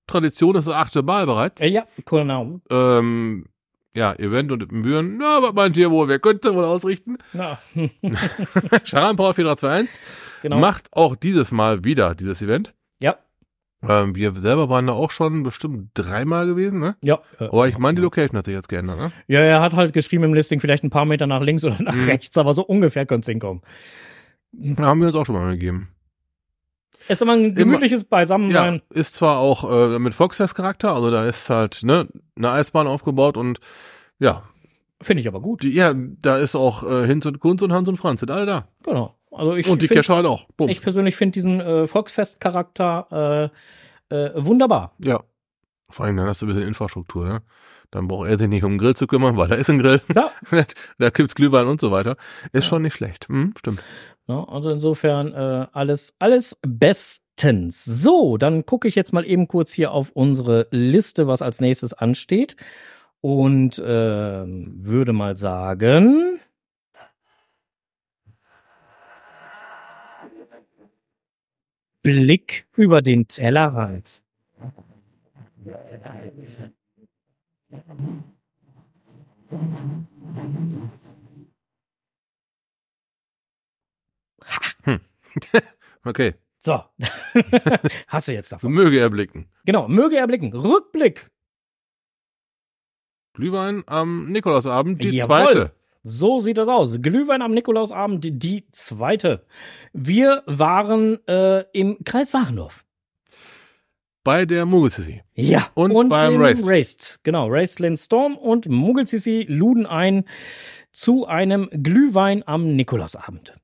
[0.08, 1.60] Tradition, das ist das achte Mal bereits.
[1.60, 2.60] Äh, ja, genau.
[2.68, 3.46] Ähm,
[3.94, 7.18] ja, Event und Ibbenbüren, na, was meint ihr wohl, wer könnte wohl ausrichten?
[7.32, 7.58] Na,
[8.84, 10.00] Charan Power 4321
[10.42, 10.58] genau.
[10.58, 12.74] macht auch dieses Mal wieder dieses Event.
[13.88, 16.96] Ähm, wir selber waren da auch schon bestimmt dreimal gewesen, ne?
[17.00, 19.10] Ja, äh, Aber ich meine, die Location hat sich jetzt geändert, ne?
[19.26, 21.94] ja, er hat halt geschrieben im Listing vielleicht ein paar Meter nach links oder nach
[21.94, 22.04] Mhm.
[22.04, 23.62] rechts, aber so ungefähr könnte es hinkommen.
[24.52, 25.88] Da haben wir uns auch schon mal gegeben.
[27.08, 28.82] Ist aber ein gemütliches Beisammensein.
[28.92, 33.36] Ja, ist zwar auch äh, mit Volksfest-Charakter, also da ist halt ne, eine Eisbahn aufgebaut
[33.36, 33.60] und
[34.18, 34.42] ja,
[35.02, 35.62] Finde ich aber gut.
[35.62, 38.44] die, ja, da ist auch äh, Hinz und Kunz und Hans und Franz sind alle
[38.44, 38.68] da.
[38.82, 39.16] Genau.
[39.30, 40.46] Also ich und die find- Kescher halt auch.
[40.56, 40.68] Bumm.
[40.68, 43.50] Ich persönlich finde diesen äh, Volksfest-Charakter
[44.10, 44.94] äh, äh, wunderbar.
[44.98, 45.22] Ja.
[45.88, 47.42] Vor allem, dann hast du ein bisschen Infrastruktur, ne?
[47.90, 50.00] Dann braucht er sich nicht um den Grill zu kümmern, weil da ist ein Grill.
[50.14, 50.30] Ja.
[50.98, 52.16] da gibt's Glühwein und so weiter.
[52.52, 53.28] Ist schon nicht schlecht.
[53.28, 53.82] Hm, stimmt.
[54.28, 54.46] Ne?
[54.48, 57.84] Also insofern äh, alles, alles bestens.
[57.84, 61.92] So, dann gucke ich jetzt mal eben kurz hier auf unsere Liste, was als nächstes
[61.92, 62.54] ansteht.
[63.20, 66.38] Und ähm, würde mal sagen.
[72.02, 74.22] Blick über den Tellerrand.
[86.04, 86.34] Okay.
[86.58, 86.82] So.
[88.06, 88.72] Hast du jetzt davon.
[88.72, 89.48] möge er blicken.
[89.64, 90.52] Genau, möge er blicken.
[90.54, 91.30] Rückblick.
[93.34, 95.26] Glühwein am Nikolausabend, die Jawohl.
[95.28, 95.74] zweite.
[96.02, 96.96] So sieht das aus.
[97.02, 99.44] Glühwein am Nikolausabend, die, zweite.
[99.92, 102.84] Wir waren äh, im Kreis Wachendorf.
[104.22, 105.22] Bei der Muggelsissi.
[105.34, 106.68] Ja, Und beim im Raced.
[106.68, 107.20] Raced.
[107.22, 110.24] Genau, Raced Lynn Storm und Muggelsissi luden ein
[110.92, 113.56] zu einem Glühwein am Nikolausabend.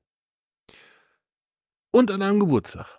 [1.91, 2.96] Und an einem Geburtstag.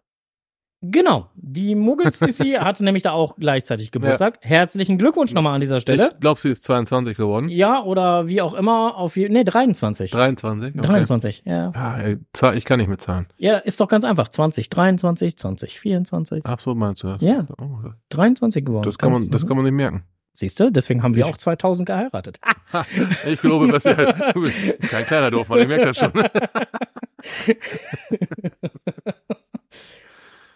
[0.80, 4.38] Genau, die Muggelsissi hatte nämlich da auch gleichzeitig Geburtstag.
[4.42, 6.10] Herzlichen Glückwunsch nochmal an dieser Stelle.
[6.14, 7.48] Ich glaube, sie ist 22 geworden.
[7.48, 10.12] Ja, oder wie auch immer, auf je, nee, 23.
[10.12, 10.76] 23?
[10.76, 10.86] Okay.
[10.86, 11.72] 23, ja.
[11.74, 11.98] Ja,
[12.32, 13.26] Zahl- ich kann nicht mit Zahlen.
[13.38, 14.28] Ja, ist doch ganz einfach.
[14.28, 16.42] 2023, 2024.
[16.46, 17.22] Ach so, meinst du das?
[17.22, 17.44] Ja.
[17.60, 18.84] Oh, 23 geworden.
[18.84, 20.04] das, kann man, das kann man nicht merken.
[20.32, 22.38] Siehst du, deswegen haben wir auch 2000 geheiratet.
[22.70, 22.84] Ha,
[23.26, 24.54] ich glaube, das ist ja, du bist
[24.90, 26.12] kein kleiner Dorfmann, ich merke das schon.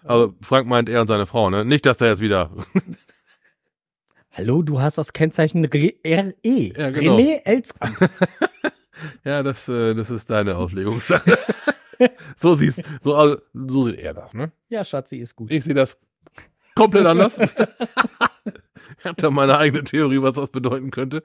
[0.04, 1.64] Also Frank meint er und seine Frau, ne?
[1.64, 2.50] Nicht, dass er jetzt wieder.
[4.32, 5.94] Hallo, du hast das Kennzeichen Re.
[6.04, 6.22] Ja,
[6.90, 7.16] genau.
[7.16, 7.96] René Elskamp.
[9.24, 11.36] Ja, das, äh, das ist deine Auslegungssache.
[12.36, 14.52] so siehst so, also, so sieht er das, ne?
[14.68, 15.50] Ja, Schatzi, ist gut.
[15.50, 15.98] Ich sehe das
[16.76, 17.36] komplett anders.
[17.38, 17.50] ich
[19.04, 21.24] habe da meine eigene Theorie, was das bedeuten könnte.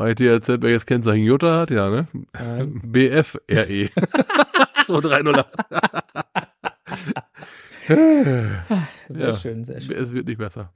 [0.00, 2.08] Heute erzählt, welches Kennzeichen Jutta hat, ja, ne?
[2.32, 2.80] Nein.
[2.84, 3.90] BFRE.
[4.86, 5.46] 2308.
[9.08, 9.32] Sehr Ja.
[9.36, 9.96] schön, sehr schön.
[9.96, 10.72] Es wird nicht besser.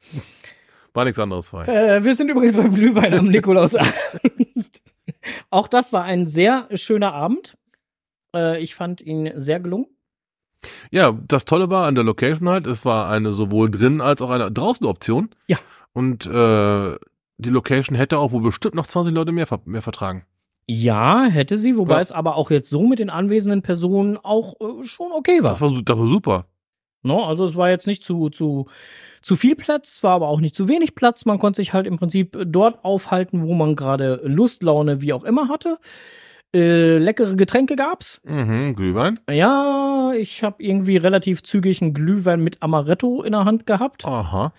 [0.92, 1.64] War nichts anderes frei.
[1.64, 3.94] Äh, wir sind übrigens beim Glühwein am Nikolausabend.
[5.48, 7.56] Auch das war ein sehr schöner Abend.
[8.36, 9.86] Äh, ich fand ihn sehr gelungen.
[10.90, 14.30] Ja, das Tolle war an der Location halt, es war eine sowohl drin als auch
[14.30, 15.30] eine draußen Option.
[15.46, 15.56] Ja.
[15.94, 16.96] Und äh,
[17.38, 20.24] die Location hätte auch wohl bestimmt noch 20 Leute mehr, mehr vertragen.
[20.66, 22.00] Ja, hätte sie, wobei Ja.
[22.00, 25.52] es aber auch jetzt so mit den anwesenden Personen auch äh, schon okay war.
[25.52, 26.46] Das war, das war super.
[27.02, 28.66] No, also es war jetzt nicht zu, zu,
[29.20, 31.26] zu viel Platz, war aber auch nicht zu wenig Platz.
[31.26, 35.24] Man konnte sich halt im Prinzip dort aufhalten, wo man gerade Lust, Laune, wie auch
[35.24, 35.76] immer hatte.
[36.54, 38.22] Äh, leckere Getränke gab's.
[38.24, 39.18] Mhm, Glühwein.
[39.28, 44.54] Ja, ich habe irgendwie relativ zügig einen Glühwein mit Amaretto in der Hand gehabt Aha.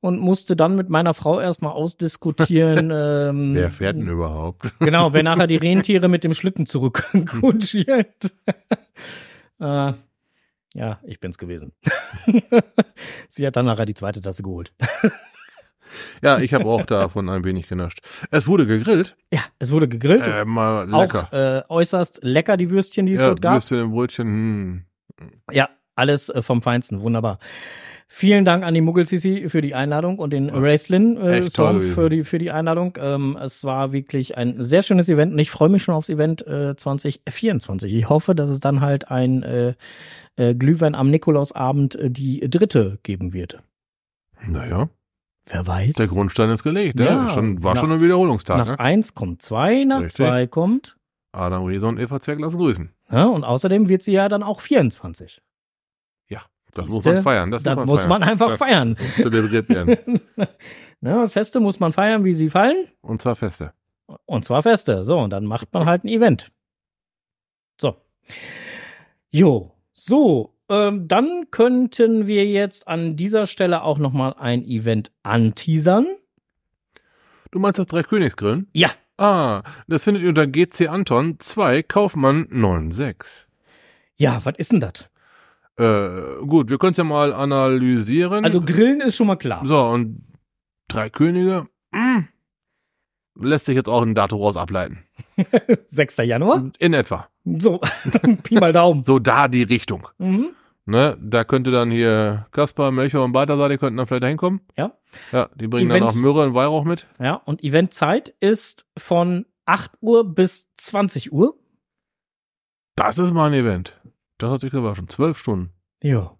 [0.00, 2.90] Und musste dann mit meiner Frau erstmal ausdiskutieren.
[2.94, 4.72] ähm, Wer fährt denn überhaupt?
[4.78, 8.34] Genau, wer nachher die Rentiere mit dem Schlitten zurückkutschiert.
[9.60, 9.92] äh,
[10.74, 11.72] ja, ich bin's gewesen.
[13.28, 14.72] Sie hat dann nachher die zweite Tasse geholt.
[16.22, 18.00] Ja, ich habe auch davon ein wenig genascht.
[18.30, 19.16] Es wurde gegrillt.
[19.32, 20.26] Ja, es wurde gegrillt.
[20.26, 21.28] Äh, mal lecker.
[21.28, 23.54] Auch äh, äußerst lecker, die Würstchen, die es ja, dort gab.
[23.54, 24.26] Würstchen Brötchen.
[24.26, 24.84] Hm.
[25.50, 27.38] Ja, alles äh, vom Feinsten, wunderbar.
[28.10, 32.08] Vielen Dank an die Muggelsisi für die Einladung und den Ja, Racelin äh, Storm für
[32.08, 32.96] die, für die Einladung.
[32.98, 36.46] Ähm, es war wirklich ein sehr schönes Event und ich freue mich schon aufs Event
[36.46, 37.92] äh, 2024.
[37.94, 39.74] Ich hoffe, dass es dann halt ein äh,
[40.36, 43.62] äh, Glühwein am Nikolausabend äh, die dritte geben wird.
[44.46, 44.88] Naja,
[45.46, 45.94] Wer weiß.
[45.96, 46.98] der Grundstein ist gelegt.
[46.98, 48.56] Ja, Ja, schon, war nach- schon ein Wiederholungstag.
[48.56, 48.80] nach Ne?
[48.80, 50.14] eins kommt zwei, nach Richtig.
[50.26, 50.96] zwei kommt.
[51.32, 52.90] Adam Riese und Eva Zwerg lassen grüßen.
[53.10, 55.42] Ja, und außerdem wird sie ja dann auch 24.
[56.74, 57.14] Das muss Siehste?
[57.14, 57.50] man feiern.
[57.50, 58.08] Das, Das muss man, muss feiern.
[58.10, 58.88] man einfach das feiern.
[58.98, 60.20] muss Zelebriert werden.
[61.00, 62.86] ne, Feste muss man feiern, wie sie fallen.
[63.00, 63.72] Und zwar feste.
[64.26, 65.04] Und zwar Feste.
[65.04, 66.50] So, und dann macht man halt ein Event.
[67.80, 67.96] So.
[69.30, 69.72] Jo.
[69.92, 76.06] So, ähm, dann könnten wir jetzt an dieser Stelle auch noch mal ein Event anteasern.
[77.50, 78.68] Du meinst das Dreikönigsgrillen?
[78.74, 78.90] Ja.
[79.16, 83.48] Ah, das findet ihr unter GC Anton 2 Kaufmann 96.
[84.16, 85.08] Ja, was ist denn das?
[85.78, 88.44] Äh, gut, wir können es ja mal analysieren.
[88.44, 89.62] Also Grillen ist schon mal klar.
[89.66, 90.24] so, und
[90.88, 92.24] Drei Könige mh,
[93.40, 95.04] lässt sich jetzt auch ein Datum raus ableiten.
[95.86, 96.16] 6.
[96.18, 96.70] Januar.
[96.78, 97.28] In etwa.
[97.44, 97.80] So,
[98.42, 99.04] Pi mal Daumen.
[99.04, 100.08] So da die Richtung.
[100.18, 100.50] Mhm.
[100.86, 104.62] Ne, da könnte dann hier Kaspar, Melchior und Balthasar, die könnten dann vielleicht da hinkommen.
[104.78, 104.92] Ja.
[105.32, 107.06] Ja, die bringen Event- dann auch Myrrhe und Weihrauch mit.
[107.20, 111.58] Ja, und Eventzeit ist von 8 Uhr bis 20 Uhr.
[112.96, 113.97] Das ist mal ein Event.
[114.38, 115.08] Das hat sich gewaschen.
[115.08, 115.72] Zwölf Stunden.
[116.02, 116.36] Ja.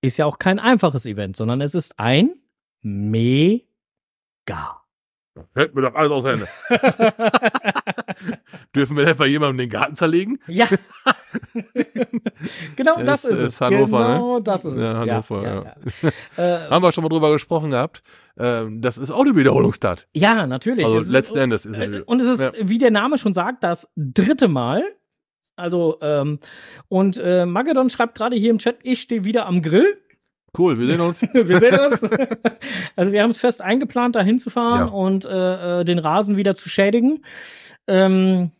[0.00, 2.30] Ist ja auch kein einfaches Event, sondern es ist ein
[2.82, 3.62] Mega.
[5.54, 6.48] Hält mir doch alles aus der Hände.
[8.74, 10.38] Dürfen wir etwa jemandem den Garten zerlegen?
[10.46, 10.66] ja.
[12.76, 13.60] genau das ist- ist, ist es.
[13.60, 14.14] Hannover, ne?
[14.14, 14.98] genau das ist Ja, es.
[14.98, 15.64] Hannover, ja, ja.
[15.64, 15.74] ja.
[16.36, 16.38] Ja.
[16.66, 18.02] Äh, Haben wir schon mal drüber gesprochen gehabt.
[18.38, 20.08] Ähm, das ist auch eine Wiederholungstat.
[20.14, 20.84] ja, natürlich.
[20.86, 22.02] Also Es ist- letzten Endes ist Äh, es.
[22.04, 22.52] Und es ist, Ja.
[22.62, 24.82] wie der Name schon sagt, das dritte Mal.
[25.56, 26.38] Also, ähm,
[26.88, 29.96] und äh, Magedon schreibt gerade hier im Chat, ich stehe wieder am Grill.
[30.56, 31.22] Cool, wir sehen uns.
[31.32, 32.02] wir sehen uns.
[32.96, 34.92] also wir haben es fest eingeplant, da hinzufahren Ja.
[34.92, 37.24] und äh, äh, den Rasen wieder zu schädigen.
[37.86, 38.50] Ähm,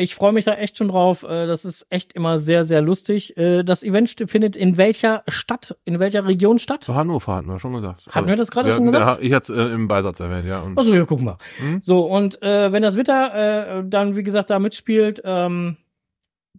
[0.00, 1.22] Ich freue mich da echt schon drauf.
[1.24, 3.36] Äh, Das ist echt immer sehr, sehr lustig.
[3.36, 6.84] Äh, Das Event findet in welcher Stadt, in welcher Region statt?
[6.84, 8.06] Zu Hannover hatten wir schon gesagt.
[8.10, 9.20] Hatten wir das gerade Ja, schon gesagt?
[9.20, 10.60] ja, Ich hatte es äh, im Beisatz erwähnt, ja.
[10.60, 11.36] Und Achso, ja, guck mal.
[11.58, 11.80] Hm?
[11.82, 15.76] So, und äh, wenn das Witter äh, dann, wie gesagt, da mitspielt, ähm,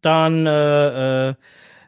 [0.02, 1.36] dann äh, äh,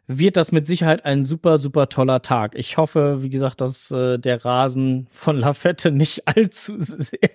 [0.07, 2.55] wird das mit Sicherheit ein super, super toller Tag.
[2.55, 7.29] Ich hoffe, wie gesagt, dass äh, der Rasen von Lafette nicht allzu sehr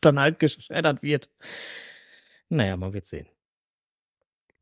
[0.00, 1.28] dann halt geschreddert wird.
[2.48, 3.26] Naja, man wird sehen.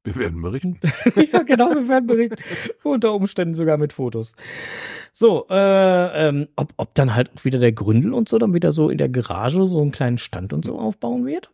[0.04, 0.78] wir werden berichten.
[1.32, 2.36] ja, genau, wir werden berichten.
[2.84, 4.34] Unter Umständen sogar mit Fotos.
[5.12, 8.70] So, äh, ähm, ob, ob dann halt auch wieder der Gründel und so dann wieder
[8.70, 11.50] so in der Garage so einen kleinen Stand und so aufbauen wird?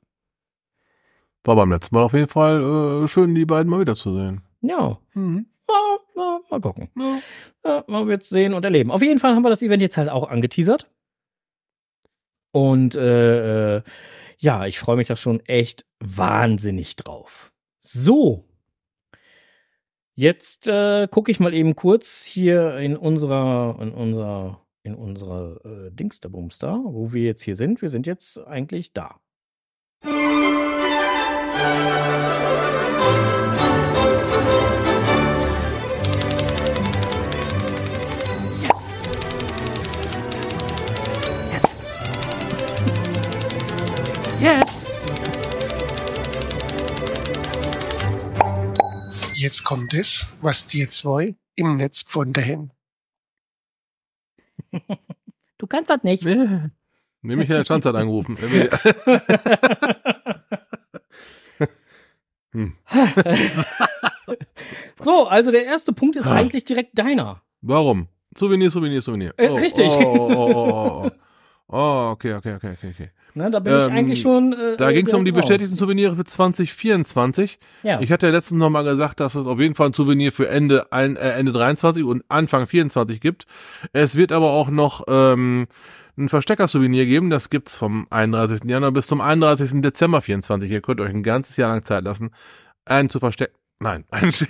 [1.47, 4.43] War beim letzten Mal auf jeden Fall äh, schön, die beiden mal wiederzusehen.
[4.63, 4.99] Ja.
[5.15, 5.47] Mhm.
[5.69, 6.91] Ja, ja, mal gucken.
[6.97, 7.19] Ja.
[7.65, 8.91] Ja, man wird sehen und erleben.
[8.91, 10.91] Auf jeden Fall haben wir das Event jetzt halt auch angeteasert.
[12.53, 13.83] Und äh, äh,
[14.39, 17.53] ja, ich freue mich da schon echt wahnsinnig drauf.
[17.79, 18.45] So.
[20.15, 25.91] Jetzt äh, gucke ich mal eben kurz hier in unserer, in unserer, in unserer äh,
[25.93, 27.83] Dingsterbums da, wo wir jetzt hier sind.
[27.83, 29.21] Wir sind jetzt eigentlich da.
[44.41, 44.87] Jetzt.
[49.35, 52.71] Jetzt kommt es, was die zwei im Netz gefunden haben.
[55.59, 56.25] Du kannst das nicht.
[56.25, 58.37] Nee, Michael Schanz hat angerufen.
[62.57, 62.73] hm.
[64.99, 66.33] so, also der erste Punkt ist Ah.
[66.35, 67.43] eigentlich direkt deiner.
[67.61, 68.09] Warum?
[68.37, 69.35] Souvenir, Souvenir, Souvenir.
[69.37, 69.93] Äh, richtig.
[69.93, 71.11] Oh, oh, oh, oh,
[71.69, 72.11] oh.
[72.13, 73.11] okay, okay, okay, okay, okay.
[73.35, 74.53] Ne, da bin ich Ähm, eigentlich schon.
[74.55, 77.53] Äh, Da äh, ging es um die bestätigten Souvenire für 2024.
[77.53, 77.59] raus.
[77.83, 78.01] Ja.
[78.01, 80.49] Ich hatte ja letztens noch mal gesagt, dass es auf jeden Fall ein Souvenir für
[80.49, 83.47] Ende, ein, äh, Ende 23 und Anfang 24 gibt.
[83.93, 85.67] Es wird aber auch noch ähm,
[86.17, 87.29] ein Verstecker-Souvenir geben.
[87.29, 88.65] Das gibt's vom 31.
[88.65, 89.83] Januar bis zum 31.
[89.83, 90.71] Dezember 24.
[90.71, 92.31] Ihr könnt euch ein ganzes Jahr lang Zeit lassen,
[92.87, 93.55] einen zu verstecken.
[93.79, 94.33] Nein, einen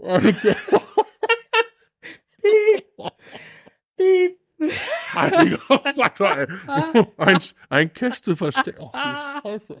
[2.42, 3.12] Piep.
[3.96, 4.38] Piep.
[5.14, 5.58] ein,
[7.16, 8.80] ein, ein Cash zu verstecken.
[8.80, 8.92] Oh,
[9.42, 9.76] Scheiße.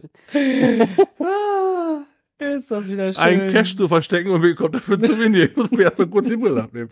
[1.20, 2.04] Ah,
[2.38, 3.22] ist das wieder schön.
[3.22, 5.44] Ein Cash zu verstecken und kommen dafür ein Souvenir.
[5.44, 6.90] Ich muss mir erstmal kurz die Brille abnehmen.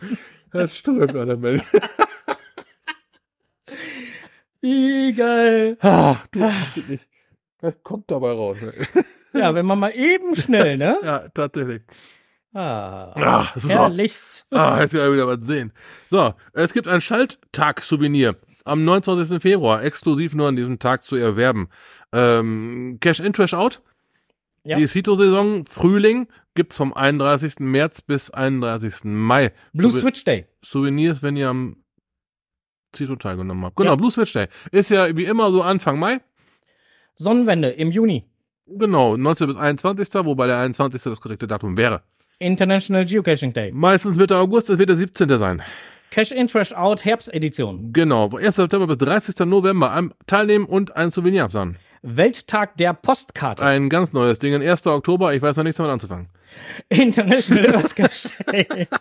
[0.52, 1.62] Das stimmt, der Mensch.
[4.60, 5.76] Wie geil.
[5.80, 6.40] Ah, du
[6.88, 7.06] nicht.
[7.60, 8.58] Das kommt dabei raus.
[8.60, 8.72] ne?
[9.32, 10.98] Ja, wenn man mal eben schnell, ne?
[11.02, 11.82] Ja, tatsächlich.
[12.52, 13.68] Ah, Ah, so.
[13.68, 14.44] herrlichst.
[14.50, 15.72] Ah, jetzt werden wir wieder was sehen.
[16.08, 19.40] So, es gibt ein Schalttag-Souvenir am 29.
[19.40, 21.68] Februar, exklusiv nur an diesem Tag zu erwerben.
[22.12, 23.80] Ähm, Cash in, Trash out.
[24.64, 24.76] Ja.
[24.76, 27.60] Die Cito-Saison Frühling gibt's vom 31.
[27.60, 29.04] März bis 31.
[29.04, 29.52] Mai.
[29.72, 30.46] Blue Souve- Switch Day.
[30.62, 31.76] Souvenirs, wenn ihr am
[32.94, 33.76] Cito teilgenommen habt.
[33.76, 33.96] Genau, Ja.
[33.96, 34.48] Blue Switch Day.
[34.72, 36.20] Ist ja wie immer so Anfang Mai.
[37.14, 38.24] Sonnenwende im Juni.
[38.66, 39.46] Genau, 19.
[39.46, 40.08] bis 21.
[40.26, 41.02] Wobei der 21.
[41.04, 42.02] das korrekte Datum wäre.
[42.40, 43.70] International Geocaching Day.
[43.72, 45.38] Meistens Mitte August, es wird der 17.
[45.38, 45.62] sein.
[46.10, 47.92] Cash in, Trash out, Herbstedition.
[47.92, 48.56] Genau, 1.
[48.56, 49.46] September bis 30.
[49.46, 51.76] November teilnehmen und ein Souvenir absahen.
[52.02, 53.64] Welttag der Postkarte.
[53.64, 54.86] Ein ganz neues Ding, 1.
[54.86, 56.28] Oktober, ich weiß noch nichts damit anzufangen.
[56.88, 58.66] International Earth Day.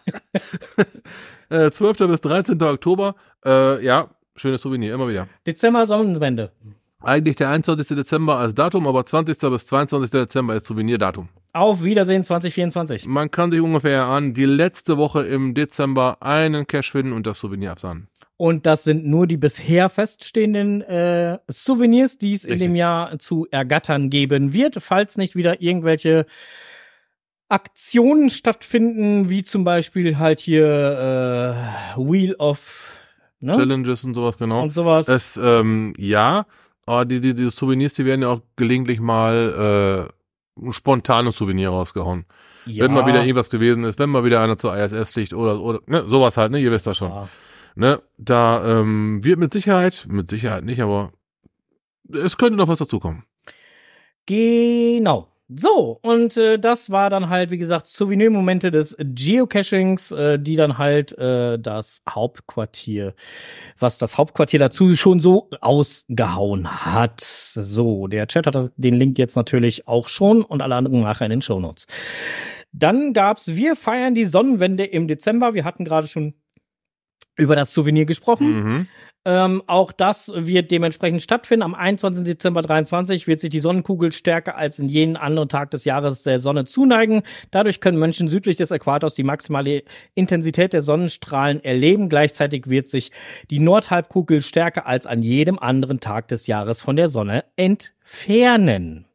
[1.52, 1.97] Äh, 12.
[1.97, 2.62] bis 13.
[2.62, 5.28] Oktober, äh, ja, schönes Souvenir, immer wieder.
[5.47, 6.52] Dezember Sonnenwende.
[7.02, 7.88] Eigentlich der 21.
[7.97, 9.39] Dezember als Datum, aber 20.
[9.49, 10.12] bis 22.
[10.12, 11.28] Dezember ist Souvenirdatum.
[11.51, 13.07] Auf Wiedersehen 2024.
[13.07, 17.39] Man kann sich ungefähr an die letzte Woche im Dezember einen Cash finden und das
[17.39, 18.07] Souvenir absahen.
[18.38, 23.47] Und das sind nur die bisher feststehenden äh, Souvenirs, die es in dem Jahr zu
[23.51, 26.25] ergattern geben wird, falls nicht wieder irgendwelche
[27.49, 32.93] Aktionen stattfinden, wie zum Beispiel halt hier äh, Wheel of
[33.39, 33.53] ne?
[33.53, 34.63] Challenges und sowas, genau.
[34.63, 35.09] und sowas.
[35.09, 36.45] Es, ähm, ja,
[36.85, 40.18] aber die, die, die Souvenirs, die werden ja auch gelegentlich mal äh,
[40.71, 42.25] spontane Souvenir rausgehauen.
[42.65, 45.59] ja, Wenn mal wieder irgendwas gewesen ist, wenn mal wieder einer zur ISS fliegt oder,
[45.61, 47.09] oder ne, sowas halt, ne, ihr wisst das schon.
[47.09, 47.29] ja.
[47.75, 51.11] Ne, da ähm, wird mit Sicherheit, mit Sicherheit nicht, aber
[52.11, 53.23] es könnte noch was dazukommen.
[54.25, 55.27] Genau.
[55.51, 60.77] So, und äh, das war dann halt, wie gesagt, Souvenirmomente des Geocachings, äh, die dann
[60.77, 63.15] halt äh, das Hauptquartier,
[63.79, 67.21] was das Hauptquartier dazu schon so ausgehauen hat.
[67.21, 71.25] So, der Chat hat das, den Link jetzt natürlich auch schon und alle anderen nachher
[71.25, 71.88] in den Shownotes.
[72.71, 75.55] Dann gab's, wir feiern die Sonnenwende im Dezember.
[75.55, 76.35] Wir hatten gerade schon
[77.35, 78.63] über das Souvenir gesprochen.
[78.63, 78.88] Mhm.
[79.25, 81.63] Ähm, auch das wird dementsprechend stattfinden.
[81.63, 82.23] Am 21.
[82.23, 86.39] Dezember 23 wird sich die Sonnenkugel stärker als in jeden anderen Tag des Jahres der
[86.39, 87.23] Sonne zuneigen.
[87.51, 89.84] Dadurch können Menschen südlich des Äquators die maximale
[90.15, 92.08] Intensität der Sonnenstrahlen erleben.
[92.08, 93.12] Gleichzeitig wird sich
[93.49, 99.05] die Nordhalbkugel stärker als an jedem anderen Tag des Jahres von der Sonne entfernen.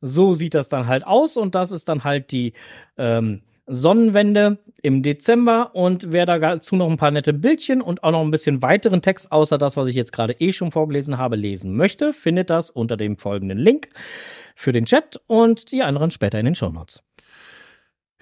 [0.00, 2.54] So sieht das dann halt aus und das ist dann halt die
[2.96, 8.20] ähm, Sonnenwende im Dezember und wer dazu noch ein paar nette Bildchen und auch noch
[8.20, 11.76] ein bisschen weiteren Text, außer das, was ich jetzt gerade eh schon vorgelesen habe, lesen
[11.76, 13.88] möchte, findet das unter dem folgenden Link
[14.54, 17.02] für den Chat und die anderen später in den Shownotes.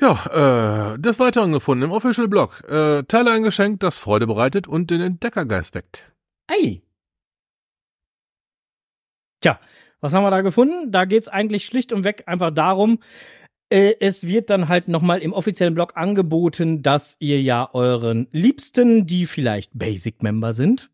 [0.01, 2.63] Ja, äh, des Weiteren gefunden im Official Blog.
[2.69, 6.11] Äh, Teile ein Geschenk, das Freude bereitet und den Entdeckergeist weckt.
[6.49, 6.83] Ei.
[9.41, 9.61] Tja,
[10.01, 10.91] was haben wir da gefunden?
[10.91, 12.99] Da geht's eigentlich schlicht und weg einfach darum,
[13.71, 19.27] es wird dann halt nochmal im offiziellen Blog angeboten, dass ihr ja euren Liebsten, die
[19.27, 20.91] vielleicht Basic-Member sind,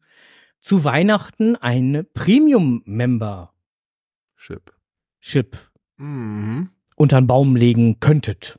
[0.60, 3.52] zu Weihnachten eine Premium-Member
[4.36, 4.72] Chip.
[5.20, 5.56] Chip
[5.98, 6.70] Mhm.
[6.96, 8.58] unter den Baum legen könntet.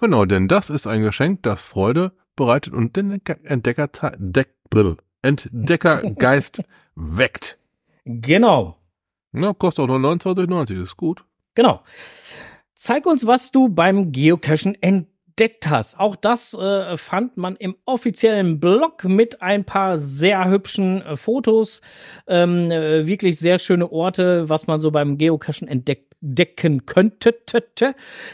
[0.00, 4.54] Genau, denn das ist ein Geschenk, das Freude bereitet und den Entdecker, Deck,
[5.22, 6.62] Entdeckergeist
[6.96, 7.58] weckt.
[8.04, 8.76] Genau,
[9.32, 11.24] Ja, kostet auch nur 29,90, ist gut.
[11.54, 11.82] genau.
[12.74, 15.98] Zeig uns, was du beim Geocachen entdeckt hast.
[15.98, 21.80] Auch das äh, fand man im offiziellen Blog mit ein paar sehr hübschen äh, Fotos.
[22.26, 25.68] Ähm, äh, wirklich sehr schöne Orte, was man so beim Geocachen
[26.22, 27.34] entdecken könnte.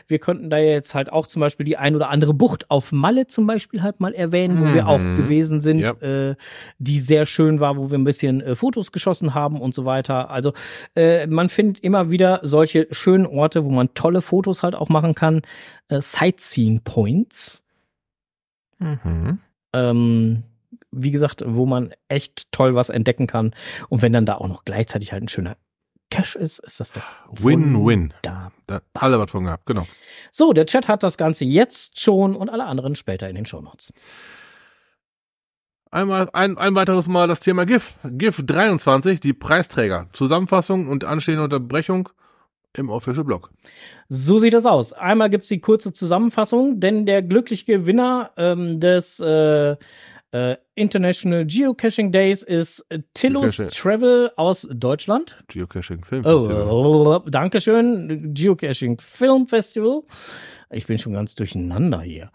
[0.08, 3.26] Wir könnten da jetzt halt auch zum Beispiel die ein oder andere Bucht auf Malle
[3.26, 4.88] zum Beispiel halt mal erwähnen, wo wir Mhm.
[4.88, 5.92] auch gewesen sind, Ja.
[6.00, 6.34] äh,
[6.78, 10.30] die sehr schön war, wo wir ein bisschen äh, Fotos geschossen haben und so weiter.
[10.30, 10.52] Also
[10.96, 15.14] äh, man findet immer wieder solche schönen Orte, wo man tolle Fotos halt auch machen
[15.14, 15.42] kann.
[15.88, 17.62] Äh, Sightseeing Points.
[18.78, 19.38] Mhm.
[19.72, 20.42] Ähm,
[20.90, 23.54] wie gesagt, wo man echt toll was entdecken kann.
[23.88, 25.56] Und wenn dann da auch noch gleichzeitig halt ein schöner
[26.10, 28.14] Cache ist, ist das doch Win-win.
[28.22, 28.52] Da.
[28.66, 29.86] Da alle was von gehabt, genau.
[30.30, 33.92] So, der Chat hat das Ganze jetzt schon und alle anderen später in den Shownotes.
[35.90, 37.94] Einmal, ein, ein weiteres Mal das Thema GIF.
[38.04, 40.08] GIF 23, die Preisträger.
[40.12, 42.08] Zusammenfassung und anstehende Unterbrechung
[42.74, 43.50] im Official Blog.
[44.08, 44.92] So sieht das aus.
[44.92, 49.76] Einmal gibt's die kurze Zusammenfassung, denn der glückliche Gewinner ähm, des äh,
[50.36, 53.68] äh, International Geocaching Days ist Tillus Geocaching.
[53.82, 55.42] Travel aus Deutschland.
[55.48, 56.68] Geocaching Film Oh, Festival.
[56.70, 58.34] oh, oh, Dankeschön.
[58.34, 60.02] Geocaching Film Festival.
[60.70, 62.30] Ich bin schon ganz durcheinander hier.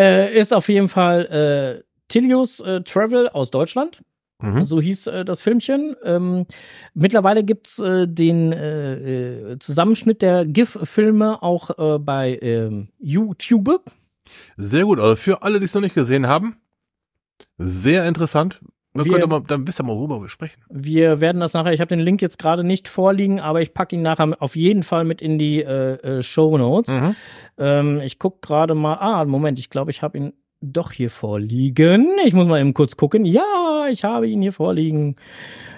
[0.00, 4.02] Äh, ist auf jeden Fall äh, Tilius äh, Travel aus Deutschland.
[4.42, 4.64] Mhm.
[4.64, 5.96] So hieß äh, das Filmchen.
[6.04, 6.46] Ähm,
[6.94, 13.82] mittlerweile gibt's äh, den äh, äh, Zusammenschnitt der GIF-Filme auch äh, bei ähm, YouTube.
[14.56, 14.98] Sehr gut.
[15.00, 16.56] Also für alle, die es noch nicht gesehen haben,
[17.58, 18.60] sehr interessant.
[18.94, 20.58] Wir Wir- mal, dann wisst ihr mal, worüber wir sprechen.
[20.70, 23.94] Wir werden das nachher, ich habe den Link jetzt gerade nicht vorliegen, aber ich packe
[23.94, 26.96] ihn nachher auf jeden Fall mit in die äh, äh, Show Notes.
[26.96, 27.16] Mhm.
[27.58, 28.94] Ähm, ich guck gerade mal.
[28.94, 32.06] Ah, Moment, ich glaube, ich habe ihn doch hier vorliegen.
[32.24, 33.26] Ich muss mal eben kurz gucken.
[33.26, 35.16] Ja, ich habe ihn hier vorliegen.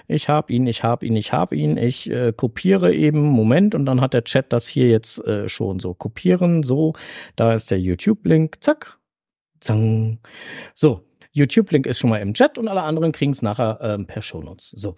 [0.07, 1.75] Ich habe ihn, ich habe ihn, ich habe ihn.
[1.77, 3.19] Ich äh, kopiere eben.
[3.21, 6.63] Moment, und dann hat der Chat das hier jetzt äh, schon so kopieren.
[6.63, 6.93] So,
[7.35, 8.63] da ist der YouTube-Link.
[8.63, 8.97] Zack.
[9.59, 10.19] Zang.
[10.73, 11.01] So.
[11.31, 14.71] YouTube-Link ist schon mal im Chat und alle anderen kriegen es nachher ähm, per Shownotes.
[14.71, 14.95] So.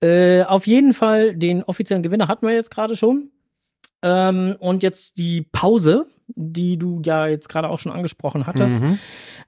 [0.00, 3.30] Äh, auf jeden Fall, den offiziellen Gewinner hatten wir jetzt gerade schon.
[4.02, 8.82] Ähm, und jetzt die Pause, die du ja jetzt gerade auch schon angesprochen hattest.
[8.82, 8.98] Mhm.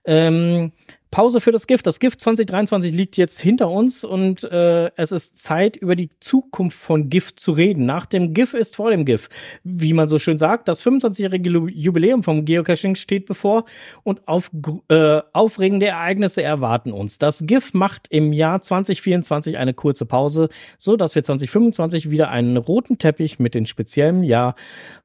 [0.04, 0.72] Ähm,
[1.16, 1.86] Pause für das Gift.
[1.86, 6.78] Das Gift 2023 liegt jetzt hinter uns und äh, es ist Zeit, über die Zukunft
[6.78, 7.86] von Gift zu reden.
[7.86, 9.30] Nach dem GIF ist vor dem GIF.
[9.64, 13.64] Wie man so schön sagt, das 25-jährige Lu- Jubiläum vom Geocaching steht bevor
[14.02, 14.50] und auf,
[14.90, 17.16] äh, aufregende Ereignisse erwarten uns.
[17.16, 22.58] Das GIF macht im Jahr 2024 eine kurze Pause, so dass wir 2025 wieder einen
[22.58, 24.54] roten Teppich mit den speziellen Jahr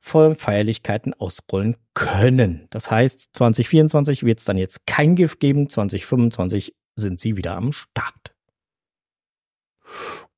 [0.01, 2.67] voll Feierlichkeiten ausrollen können.
[2.69, 5.67] Das heißt, 2024 wird es dann jetzt kein GIF geben,
[6.05, 8.35] 2025 sind sie wieder am Start.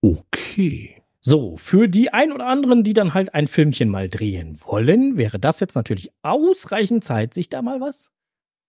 [0.02, 1.02] Okay.
[1.26, 5.39] So, für die ein oder anderen, die dann halt ein Filmchen mal drehen wollen, wäre
[5.39, 8.12] das jetzt natürlich ausreichend Zeit, sich da mal was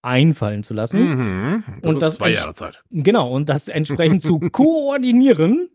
[0.02, 1.00] einfallen zu lassen.
[1.00, 1.64] Mhm.
[1.84, 2.84] Und das zwei Jahre Zeit.
[2.90, 5.68] Genau, und das entsprechend zu koordinieren,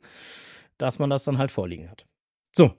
[0.78, 2.06] dass man das dann halt vorliegen hat.
[2.56, 2.74] So.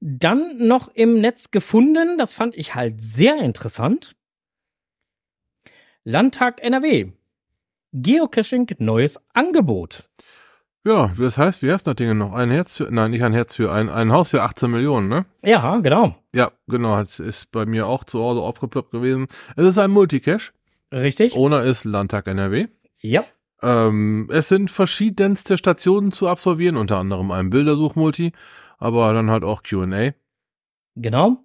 [0.00, 4.14] Dann noch im Netz gefunden, das fand ich halt sehr interessant.
[6.04, 7.12] Landtag NRW.
[7.92, 10.08] Geocaching neues Angebot.
[10.86, 12.32] Ja, das heißt, wie heißt das Ding noch?
[12.32, 15.26] Ein Herz für, nein, nicht ein Herz für, ein, ein Haus für 18 Millionen, ne?
[15.42, 16.14] Ja, genau.
[16.34, 19.26] Ja, genau, es ist bei mir auch zu Hause aufgeploppt gewesen.
[19.56, 20.52] Es ist ein Multicache.
[20.92, 21.36] Richtig?
[21.36, 22.68] Owner ist Landtag NRW.
[23.00, 23.24] Ja.
[23.62, 28.32] Ähm, es sind verschiedenste Stationen zu absolvieren, unter anderem ein Bildersuchmulti,
[28.78, 30.12] aber dann halt auch Q&A.
[30.96, 31.44] Genau.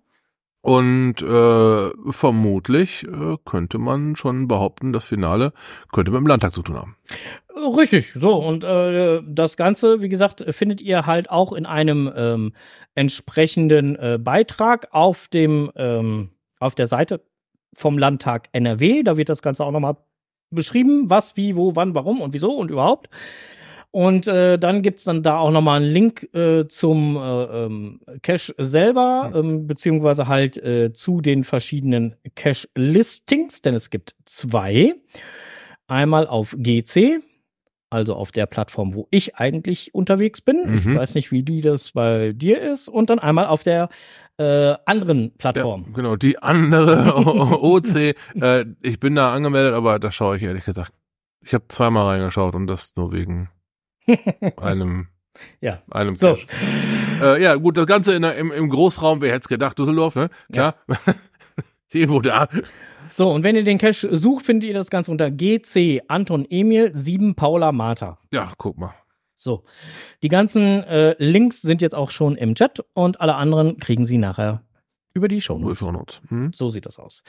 [0.65, 5.53] Und äh, vermutlich äh, könnte man schon behaupten, das Finale
[5.91, 6.95] könnte mit dem Landtag zu tun haben.
[7.77, 8.33] Richtig, so.
[8.33, 12.53] Und äh, das Ganze, wie gesagt, findet ihr halt auch in einem ähm,
[12.95, 17.21] entsprechenden äh, Beitrag auf dem ähm, auf der Seite
[17.75, 19.03] vom Landtag NRW.
[19.03, 19.97] Da wird das Ganze auch nochmal
[20.49, 23.07] beschrieben, was, wie, wo, wann, warum und wieso und überhaupt.
[23.95, 28.53] Und äh, dann gibt's dann da auch nochmal einen Link äh, zum äh, ähm, Cache
[28.57, 34.95] selber, ähm, beziehungsweise halt äh, zu den verschiedenen Cache-Listings, denn es gibt zwei.
[35.87, 37.21] Einmal auf GC,
[37.89, 40.75] also auf der Plattform, wo ich eigentlich unterwegs bin.
[40.75, 40.95] Ich Mhm.
[40.97, 42.89] weiß nicht, wie die das bei dir ist.
[42.89, 43.87] Und dann einmal auf der
[44.37, 45.85] äh, anderen Plattform.
[45.87, 47.15] Ja, genau, die andere
[47.63, 48.13] OC.
[48.41, 50.91] Äh, ich bin da angemeldet, aber da schaue ich ehrlich gesagt.
[51.45, 53.49] Ich habe zweimal reingeschaut und das nur wegen
[54.57, 55.07] einem,
[55.61, 55.81] Ja.
[55.91, 56.37] einem So.
[57.21, 60.29] Äh, ja, gut, das Ganze in im, im Großraum, wer hätte es gedacht, Düsseldorf, ne?
[60.51, 60.75] Klar.
[61.93, 62.49] Irgendwo da.
[63.11, 66.93] So, und wenn ihr den Cache sucht, findet ihr das Ganze unter GC Anton Emil
[66.93, 68.17] 7 Paula Martha.
[68.33, 68.93] Ja, guck mal.
[69.35, 69.63] So,
[70.23, 74.17] die ganzen äh, Links sind jetzt auch schon im Chat und alle anderen kriegen sie
[74.17, 74.63] nachher
[75.13, 76.21] über die Show Wo ist Not?
[76.27, 76.51] Hm?
[76.53, 77.23] So sieht das aus.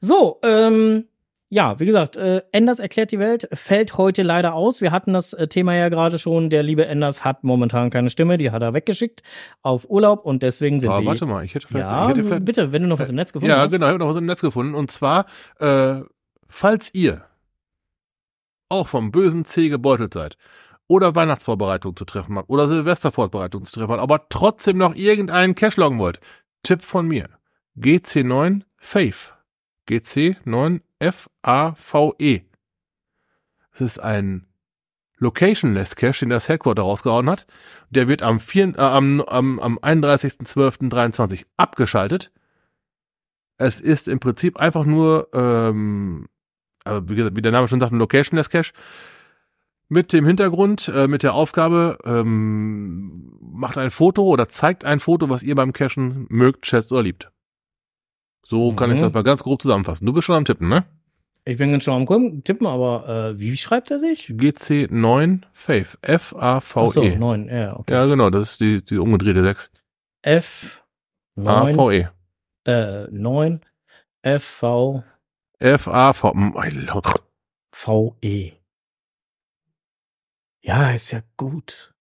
[0.00, 1.04] So, ähm,
[1.52, 4.80] ja, wie gesagt, äh, Enders erklärt die Welt fällt heute leider aus.
[4.80, 6.48] Wir hatten das äh, Thema ja gerade schon.
[6.48, 9.22] Der liebe Enders hat momentan keine Stimme, die hat er weggeschickt
[9.62, 11.06] auf Urlaub und deswegen sind Aber wir.
[11.08, 13.16] warte mal, ich hätte vielleicht, ja, ich hätte vielleicht bitte, wenn du noch was im
[13.16, 13.72] Netz gefunden Ja, hast.
[13.72, 14.74] genau, ich habe noch was im Netz gefunden.
[14.76, 15.26] Und zwar,
[15.58, 16.00] äh,
[16.48, 17.24] falls ihr
[18.68, 20.36] auch vom bösen C gebeutelt seid
[20.86, 25.80] oder Weihnachtsvorbereitung zu treffen habt oder Silvestervorbereitung zu treffen habt, aber trotzdem noch irgendeinen Cache
[25.80, 26.20] loggen wollt,
[26.62, 27.28] Tipp von mir.
[27.76, 29.34] GC9 Faith.
[29.88, 32.42] GC9 F-A-V-E.
[33.72, 34.46] Es ist ein
[35.18, 37.46] Locationless Cache, den das Headquarter rausgehauen hat.
[37.90, 42.30] Der wird am, äh, am, am, am 31.12.23 abgeschaltet.
[43.58, 46.28] Es ist im Prinzip einfach nur, ähm,
[46.84, 48.72] äh, wie, gesagt, wie der Name schon sagt, ein Locationless Cache.
[49.88, 55.28] Mit dem Hintergrund, äh, mit der Aufgabe, ähm, macht ein Foto oder zeigt ein Foto,
[55.28, 57.30] was ihr beim Cachen mögt, schätzt oder liebt.
[58.42, 58.96] So kann Mhm.
[58.96, 60.06] ich das mal ganz grob zusammenfassen.
[60.06, 60.84] Du bist schon am Tippen, ne?
[61.44, 64.26] Ich bin ganz schon am tippen, aber äh, wie schreibt er sich?
[64.26, 65.96] GC9 Faith.
[66.02, 66.84] F-A-V-E.
[66.86, 67.94] Achso, 9, ja, okay.
[67.94, 69.70] Ja, genau, das ist die, die umgedrehte 6.
[70.22, 70.84] F
[71.36, 72.08] 9, A-V-E.
[72.66, 73.60] äh, 9
[74.22, 75.02] F V
[75.58, 76.34] F-A-V.
[76.34, 77.22] Mein Gott.
[77.72, 78.52] V E.
[80.62, 81.94] Ja, ist ja gut.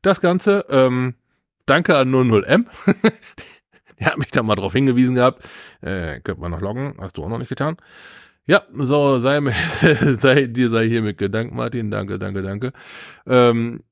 [0.00, 1.14] Das Ganze, ähm,
[1.66, 2.64] danke an 00M.
[4.00, 5.44] Der hat mich da mal drauf hingewiesen gehabt.
[5.80, 6.94] Äh, könnte man noch loggen.
[6.98, 7.76] Hast du auch noch nicht getan.
[8.46, 9.40] Ja, so, sei,
[10.18, 11.90] sei dir sei hiermit gedankt, Martin.
[11.90, 12.72] Danke, danke, danke.
[13.26, 13.82] Ähm,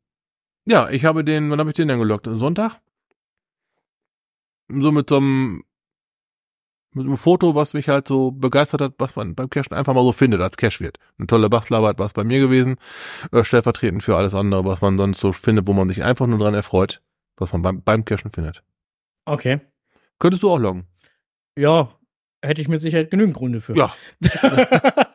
[0.65, 2.27] ja, ich habe den, wann habe ich den denn gelockt?
[2.27, 2.81] Sonntag?
[4.69, 5.63] So mit so einem,
[6.93, 10.03] mit einem Foto, was mich halt so begeistert hat, was man beim Cashen einfach mal
[10.03, 10.99] so findet als Cash wird.
[11.19, 12.77] Eine tolle Bastelarbeit war es bei mir gewesen,
[13.33, 16.39] äh, stellvertretend für alles andere, was man sonst so findet, wo man sich einfach nur
[16.39, 17.03] dran erfreut,
[17.37, 18.65] was man beim, beim Cashen findet.
[19.27, 19.61] Okay.
[20.19, 20.87] Könntest du auch loggen?
[21.57, 21.93] Ja,
[22.43, 23.77] hätte ich mit Sicherheit genügend Gründe für.
[23.77, 23.95] Ja.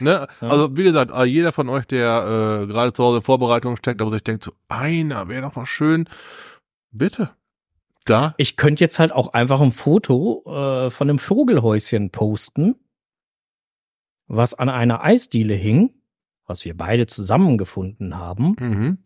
[0.00, 0.26] Ne?
[0.40, 0.48] Ja.
[0.48, 4.00] Also wie gesagt, äh, jeder von euch, der äh, gerade zu Hause in Vorbereitung steckt,
[4.00, 6.08] aber sich denkt, so einer wäre doch mal schön,
[6.90, 7.30] bitte.
[8.06, 12.76] Da, Ich könnte jetzt halt auch einfach ein Foto äh, von einem Vogelhäuschen posten,
[14.26, 15.94] was an einer Eisdiele hing,
[16.46, 18.98] was wir beide zusammengefunden haben, mhm.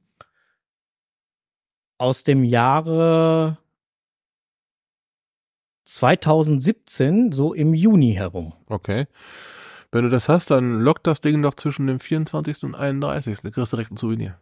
[1.99, 3.59] aus dem Jahre
[5.85, 8.53] 2017, so im Juni herum.
[8.69, 9.07] okay.
[9.95, 12.65] Wenn du das hast, dann lockt das Ding doch zwischen dem 24.
[12.65, 13.43] und 31.
[13.43, 14.41] Da kriegst du direkt ein Souvenir.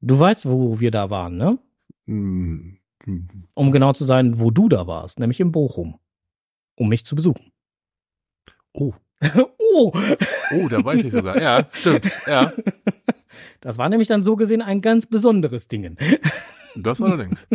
[0.00, 1.58] Du weißt, wo wir da waren, ne?
[2.06, 2.78] Mm.
[3.54, 6.00] Um genau zu sein, wo du da warst, nämlich in Bochum,
[6.74, 7.52] um mich zu besuchen.
[8.72, 8.94] Oh,
[9.58, 9.92] oh,
[10.50, 11.40] oh, da weiß ich sogar.
[11.40, 12.10] Ja, stimmt.
[12.26, 12.52] Ja,
[13.60, 15.96] das war nämlich dann so gesehen ein ganz besonderes Ding.
[16.74, 17.46] das allerdings.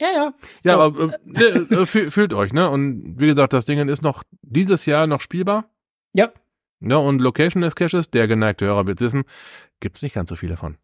[0.00, 0.34] Ja, ja, ja.
[0.64, 2.68] Ja, So, aber äh, äh, fühl- fühlt euch, ne?
[2.68, 5.66] Und wie gesagt, das Ding ist noch dieses Jahr noch spielbar.
[6.12, 6.30] Ja.
[6.80, 9.24] Ja, und Locationless Caches, der geneigte Hörer wird wissen,
[9.80, 10.76] gibt's nicht ganz so viele von.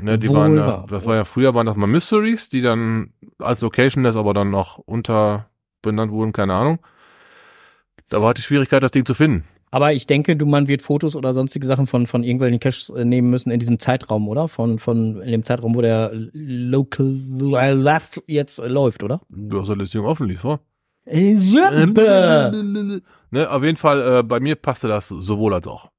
[0.00, 0.86] Ne, die Wohl waren ja, wahr.
[0.90, 4.78] das war ja früher waren das mal Mysteries, die dann als Locationless aber dann noch
[4.78, 5.48] unter
[5.80, 6.80] benannt wurden, keine Ahnung.
[8.08, 9.44] Da war halt die Schwierigkeit, das Ding zu finden.
[9.70, 13.04] Aber ich denke, du, man wird Fotos oder sonstige Sachen von, von irgendwelchen Caches äh,
[13.04, 14.48] nehmen müssen in diesem Zeitraum, oder?
[14.48, 17.14] Von, von, in dem Zeitraum, wo der Local
[17.74, 19.20] Last jetzt äh, läuft, oder?
[19.28, 20.60] Du hast ja das Ding offen, lies vor.
[23.30, 25.90] Ne, auf jeden Fall, äh, bei mir passte das sowohl als auch.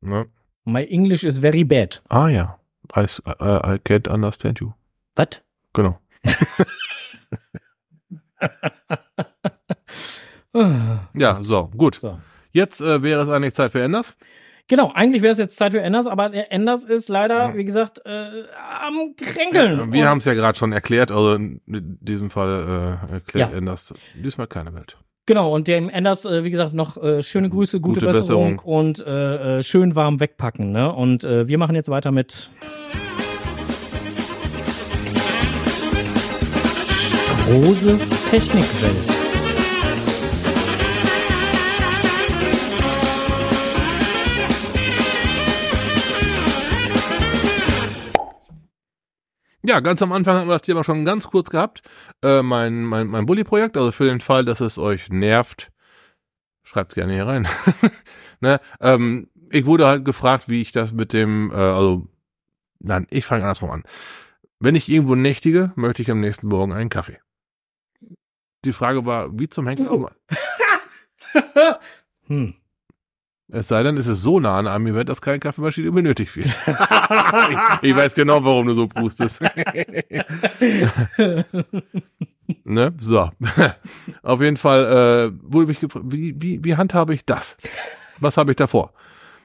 [0.00, 0.26] Ne?
[0.64, 2.02] My English is very bad.
[2.08, 2.58] Ah ja,
[2.96, 4.72] I, I, I can't understand you.
[5.16, 5.42] Was?
[5.72, 5.98] Genau.
[11.14, 11.94] Ja, so, gut.
[11.94, 12.18] So.
[12.52, 14.16] Jetzt äh, wäre es eigentlich Zeit für Enders.
[14.68, 17.56] Genau, eigentlich wäre es jetzt Zeit für Enders, aber der Enders ist leider, Ja.
[17.56, 18.44] wie gesagt, äh,
[18.86, 19.92] am Kränkeln.
[19.92, 23.58] Wir Und- haben es ja gerade schon erklärt, also in diesem Fall äh, erklärt Ja.
[23.58, 24.96] Enders diesmal keine Welt.
[25.26, 28.74] Genau, und dem Enders, äh, wie gesagt, noch äh, schöne Grüße, gute, Gute Besserung, Besserung.
[28.86, 30.72] und äh, äh, schön warm wegpacken.
[30.72, 30.92] Ne?
[30.92, 32.50] Und äh, wir machen jetzt weiter mit
[36.96, 39.21] Stroses Technikwelt.
[49.72, 51.80] Ja, ganz am Anfang hatten wir das Thema schon ganz kurz gehabt.
[52.22, 55.72] Äh, mein mein, mein Bully-Projekt, also für den Fall, dass es euch nervt,
[56.62, 57.48] schreibt's gerne hier rein.
[58.40, 58.60] ne?
[58.82, 62.06] ähm, ich wurde halt gefragt, wie ich das mit dem, äh, also,
[62.80, 63.84] nein, ich fange andersrum an.
[64.60, 67.18] Wenn ich irgendwo nächtige, möchte ich am nächsten Morgen einen Kaffee.
[68.66, 70.10] Die Frage war, wie zum Henker?
[72.26, 72.54] hm.
[73.54, 76.46] Es sei denn, es ist so nah an einem Event, dass keine Kaffeemaschine benötigt wird.
[76.46, 76.56] ich,
[77.82, 79.42] ich weiß genau, warum du so prustest.
[82.64, 82.94] ne?
[82.98, 83.30] So.
[84.22, 87.58] Auf jeden Fall äh, wurde mich gefragt, wie, wie, wie handhabe ich das?
[88.20, 88.94] Was habe ich davor?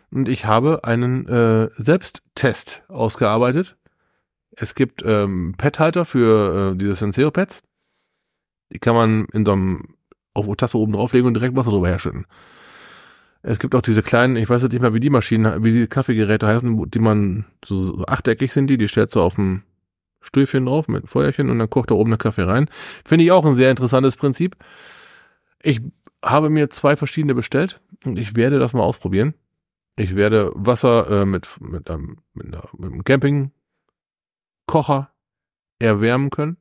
[0.09, 3.75] Und ich habe einen äh, Selbsttest ausgearbeitet.
[4.51, 7.61] Es gibt ähm, Pad-Halter für äh, diese Senseo-Pads.
[8.71, 9.95] Die kann man in so einem
[10.33, 12.25] auf Tasse oben drauflegen und direkt Wasser drüber herschütten.
[13.41, 15.88] Es gibt auch diese kleinen, ich weiß jetzt nicht mehr, wie die Maschinen, wie die
[15.88, 19.63] Kaffeegeräte heißen, die man so, so achteckig sind, die, die stellst du auf dem
[20.21, 22.69] Stöfchen drauf mit Feuerchen und dann kocht da oben der Kaffee rein.
[23.05, 24.55] Finde ich auch ein sehr interessantes Prinzip.
[25.61, 25.81] Ich
[26.23, 29.33] habe mir zwei verschiedene bestellt und ich werde das mal ausprobieren.
[29.95, 33.51] Ich werde Wasser äh, mit, mit, einem, mit, einer, mit einem Campingkocher
[35.79, 36.57] erwärmen können.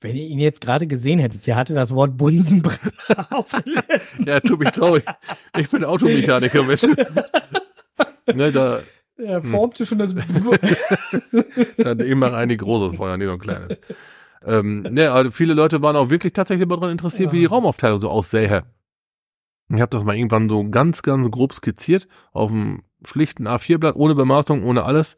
[0.00, 2.92] Wenn ihr ihn jetzt gerade gesehen hättet, der hatte das Wort Bunsenbrenner
[3.30, 4.26] auf den Lippen.
[4.26, 5.04] Ja, tut mich traurig.
[5.58, 6.82] Ich bin Automechaniker, Mensch.
[8.34, 8.80] ne, da,
[9.18, 10.14] Er formte schon das.
[11.76, 13.78] Ja, ich mache ein großes Feuer, nicht so ein kleines.
[14.46, 17.50] Ähm, ne, also viele Leute waren auch wirklich tatsächlich daran interessiert, wie die Ja.
[17.50, 18.64] Raumaufteilung so aussähe.
[19.68, 24.14] Ich habe das mal irgendwann so ganz, ganz grob skizziert auf einem schlichten A4-Blatt, ohne
[24.14, 25.16] Bemaßung, ohne alles.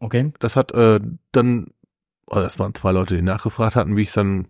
[0.00, 0.32] Okay.
[0.38, 1.00] Das hat äh,
[1.32, 1.68] dann,
[2.30, 4.48] also das waren zwei Leute, die nachgefragt hatten, wie ich es dann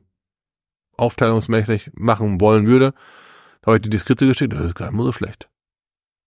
[0.97, 2.93] aufteilungsmäßig machen wollen würde.
[3.63, 5.49] Da habe ich die Skizze geschickt, das ist gar nicht mal so schlecht.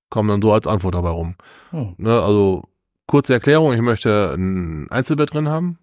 [0.09, 1.35] Kam dann so als Antwort dabei rum.
[1.71, 1.95] Hm.
[1.97, 2.63] Ne, also
[3.07, 5.79] kurze Erklärung, ich möchte ein Einzelbett drin haben,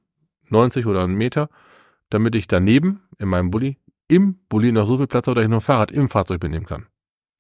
[0.49, 1.49] 90 oder einen Meter,
[2.11, 5.51] damit ich daneben in meinem Bulli, im Bulli noch so viel Platz habe, dass ich
[5.51, 6.87] noch ein Fahrrad im Fahrzeug mitnehmen kann.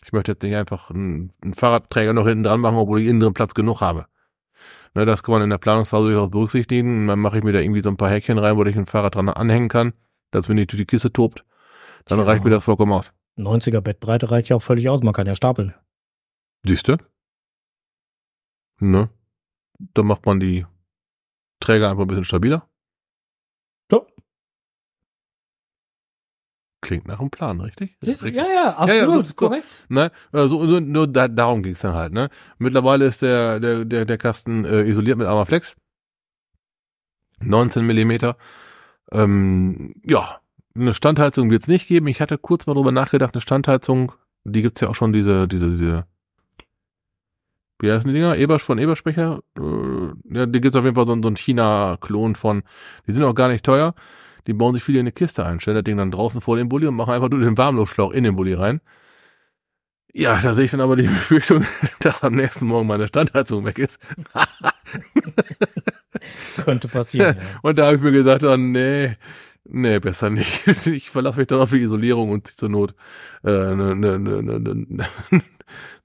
[0.05, 3.21] Ich möchte jetzt nicht einfach einen, einen Fahrradträger noch hinten dran machen, obwohl ich innen
[3.21, 4.07] drin Platz genug habe.
[4.99, 7.03] Ne, das kann man in der Planungsphase durchaus berücksichtigen.
[7.03, 8.87] Und dann mache ich mir da irgendwie so ein paar Häkchen rein, wo ich ein
[8.87, 9.93] Fahrrad dran anhängen kann,
[10.33, 11.45] dass wenn nicht durch die Kiste tobt,
[12.07, 12.27] dann Tja.
[12.27, 13.13] reicht mir das vollkommen aus.
[13.37, 15.01] 90er Bettbreite reicht ja auch völlig aus.
[15.05, 15.73] Man kann ja stapeln.
[16.67, 16.97] Siehst du?
[18.81, 19.09] Ne?
[19.95, 20.67] Dann macht man die
[21.61, 22.69] Träger einfach ein bisschen stabiler.
[23.93, 24.05] So.
[26.81, 27.97] Klingt nach einem Plan, richtig?
[28.01, 28.29] Siehst du?
[28.29, 29.27] Ja, ja, ja, absolut.
[29.27, 29.85] so- so- korrekt.
[29.89, 30.13] Ne?
[30.33, 32.13] Äh, So, so, nur da, darum ging's dann halt.
[32.13, 32.31] Ne?
[32.59, 35.75] Mittlerweile ist der, der, der, der Kasten äh, isoliert mit Armaflex.
[37.41, 38.37] 19 Millimeter.
[39.13, 40.41] Ähm, ja,
[40.75, 42.07] eine Standheizung wird's nicht geben.
[42.09, 44.13] Ich hatte kurz mal drüber nachgedacht, eine Standheizung,
[44.45, 46.07] die gibt's ja auch schon, diese, diese, diese,
[47.81, 48.37] wie heißen die Dinger?
[48.37, 49.41] Ebersch von Ebersprecher?
[49.59, 52.63] Äh, ja, die gibt's auf jeden Fall so, so einen China-Klon von,
[53.07, 53.95] die sind auch gar nicht teuer.
[54.49, 56.71] Die bauen sich viele in eine Kiste ein, stellen das Ding dann draußen vor den
[56.71, 58.81] Bulli und machen einfach nur den Warmluftschlauch in den Bulli rein.
[60.15, 61.67] Ja, da sehe ich dann aber die Befürchtung,
[62.01, 64.01] dass am nächsten Morgen meine Standheizung weg ist.
[66.65, 67.37] Könnte passieren.
[67.37, 67.43] ja.
[67.61, 69.19] Und da habe ich mir gesagt, oh, nee,
[69.65, 70.67] nee, besser nicht.
[70.87, 72.95] Ich verlasse mich dann auf die Isolierung und zieh zur Not
[73.45, 75.09] äh, eine, eine, eine, eine,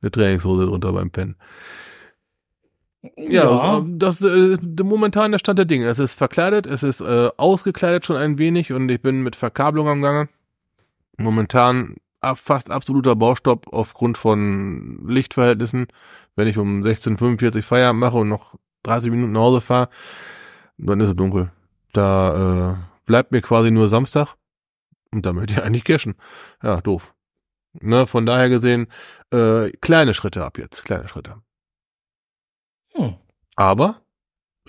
[0.01, 1.37] eine Trainingshose drunter beim Pennen.
[3.17, 5.87] Ja, so, das äh, momentan der Stand der Dinge.
[5.87, 9.89] Es ist verkleidet, es ist äh, ausgekleidet schon ein wenig und ich bin mit Verkabelung
[9.89, 10.29] am Gange.
[11.17, 11.95] Momentan
[12.35, 15.87] fast absoluter Baustopp aufgrund von Lichtverhältnissen.
[16.35, 19.89] Wenn ich um 16.45 Feierabend mache und noch 30 Minuten nach Hause fahre,
[20.77, 21.51] dann ist es dunkel.
[21.91, 22.75] Da äh,
[23.05, 24.35] bleibt mir quasi nur Samstag
[25.11, 26.15] und da möchte ich eigentlich cashen.
[26.61, 27.13] Ja, doof.
[27.73, 28.87] Ne, von daher gesehen,
[29.31, 31.35] äh, kleine Schritte ab jetzt, kleine Schritte.
[33.55, 34.01] Aber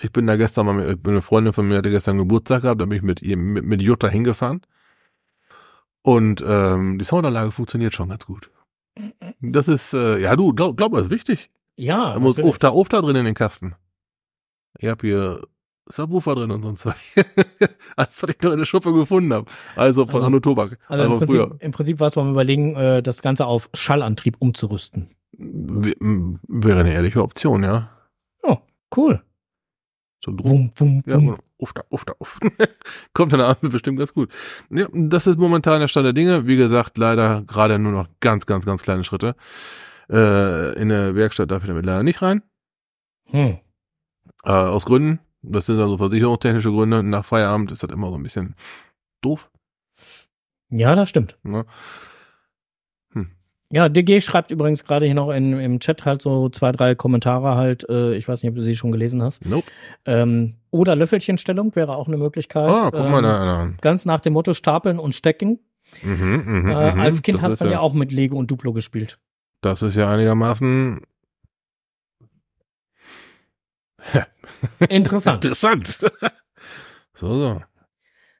[0.00, 2.86] ich bin da gestern mal, mit, eine Freundin von mir hatte gestern Geburtstag gehabt, da
[2.86, 4.62] bin ich mit ihr, mit, mit Jutta hingefahren.
[6.02, 8.50] Und ähm, die Soundanlage funktioniert schon ganz gut.
[9.40, 11.50] Das ist, äh, ja du, glaub, glaub mal, ist wichtig.
[11.76, 12.72] Ja, Da muss natürlich.
[12.74, 13.74] oft da, drin in den Kasten.
[14.78, 15.46] Ich hab hier
[15.86, 16.94] Subwoofer drin und so ein Zeug.
[17.96, 19.50] Als was ich noch in der Schuppe gefunden habe.
[19.76, 20.78] Also von Also- Anno Tobak.
[20.88, 21.46] also im Also früher.
[21.48, 25.10] Prinzip, im Prinzip war es beim Überlegen, äh, das Ganze auf Schallantrieb umzurüsten.
[25.32, 25.94] W-
[26.48, 27.90] Wäre eine ehrliche Option, ja.
[28.96, 29.22] Cool.
[30.24, 30.50] So ein Druck.
[30.50, 31.36] Wum, wum, Ja, wum.
[31.58, 32.38] uff da, uff da, uff.
[33.14, 34.32] Kommt dann abends bestimmt ganz gut.
[34.70, 36.46] Ja, das ist momentan der Stand der Dinge.
[36.46, 39.36] Wie gesagt, leider gerade nur noch ganz, ganz, ganz kleine Schritte.
[40.10, 42.42] Äh, in der Werkstatt darf ich damit leider nicht rein.
[43.26, 43.58] Hm.
[44.44, 45.20] Äh, aus Gründen.
[45.42, 47.02] Das sind also versicherungstechnische Gründe.
[47.02, 48.54] Nach Feierabend ist das immer so ein bisschen
[49.20, 49.50] doof.
[50.70, 51.38] Ja, das stimmt.
[51.42, 51.66] Ne?
[53.70, 57.56] Ja, DG schreibt übrigens gerade hier noch in, im Chat halt so zwei, drei Kommentare
[57.56, 57.88] halt.
[57.88, 59.44] Äh, ich weiß nicht, ob du sie schon gelesen hast.
[59.44, 59.66] Nope.
[60.04, 62.68] Ähm, oder Löffelchenstellung wäre auch eine Möglichkeit.
[62.68, 63.44] Ah, guck ähm, mal da.
[63.44, 63.70] da.
[63.80, 65.60] Ganz nach dem Motto Stapeln und Stecken.
[66.02, 67.00] Mhm, mhm, äh, mhm.
[67.00, 69.18] als Kind hat man ja auch mit Lego und Duplo gespielt.
[69.60, 71.00] Das ist ja einigermaßen
[74.88, 75.44] Interessant.
[75.44, 75.98] interessant.
[77.14, 77.62] so, so.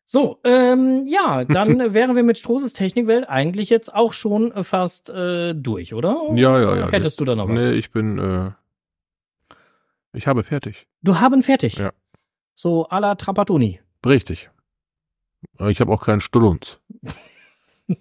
[0.05, 5.11] So, ähm, ja, dann wären wir mit Strohses Technikwelt eigentlich jetzt auch schon äh, fast
[5.11, 6.23] äh, durch, oder?
[6.35, 6.91] Ja, ja, ja.
[6.91, 7.63] Hättest du da noch was?
[7.63, 8.51] Nee, ich bin, äh,
[10.13, 10.87] ich habe fertig.
[11.03, 11.77] Du haben fertig.
[11.77, 11.93] Ja.
[12.55, 13.81] So à la Trapattoni.
[14.07, 14.51] Richtig.
[15.69, 16.79] Ich habe auch keinen Stulunz.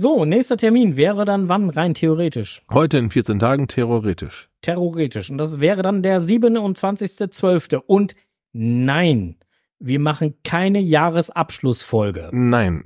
[0.00, 2.62] So, nächster Termin wäre dann wann rein theoretisch?
[2.70, 4.48] Heute in 14 Tagen theoretisch.
[4.62, 5.28] Theoretisch.
[5.28, 7.82] Und das wäre dann der 27.12.
[7.84, 8.14] Und
[8.52, 9.37] nein,
[9.78, 12.30] wir machen keine Jahresabschlussfolge.
[12.32, 12.84] Nein.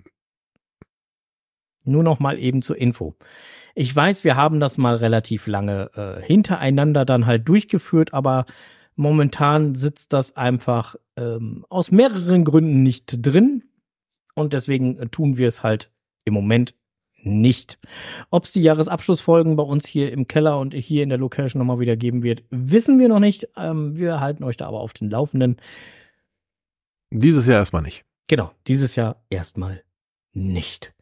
[1.84, 3.16] Nur noch mal eben zur Info.
[3.74, 8.46] Ich weiß, wir haben das mal relativ lange äh, hintereinander dann halt durchgeführt, aber
[8.94, 13.64] momentan sitzt das einfach ähm, aus mehreren Gründen nicht drin.
[14.34, 15.90] Und deswegen äh, tun wir es halt
[16.24, 16.74] im Moment
[17.24, 17.78] nicht.
[18.30, 21.80] Ob es die Jahresabschlussfolgen bei uns hier im Keller und hier in der Location nochmal
[21.80, 23.48] wieder geben wird, wissen wir noch nicht.
[23.56, 25.56] Ähm, wir halten euch da aber auf den Laufenden.
[27.14, 28.04] Dieses Jahr erstmal nicht.
[28.26, 29.84] Genau, dieses Jahr erstmal
[30.32, 30.94] nicht.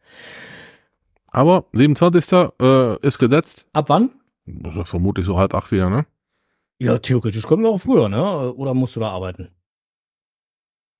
[1.27, 2.51] Aber 27.
[2.61, 3.67] Äh, ist gesetzt.
[3.71, 4.11] Ab wann?
[4.45, 6.05] Das ist vermutlich so halb acht wieder, ne?
[6.79, 8.53] Ja, theoretisch können wir auch früher, ne?
[8.53, 9.49] Oder musst du da arbeiten?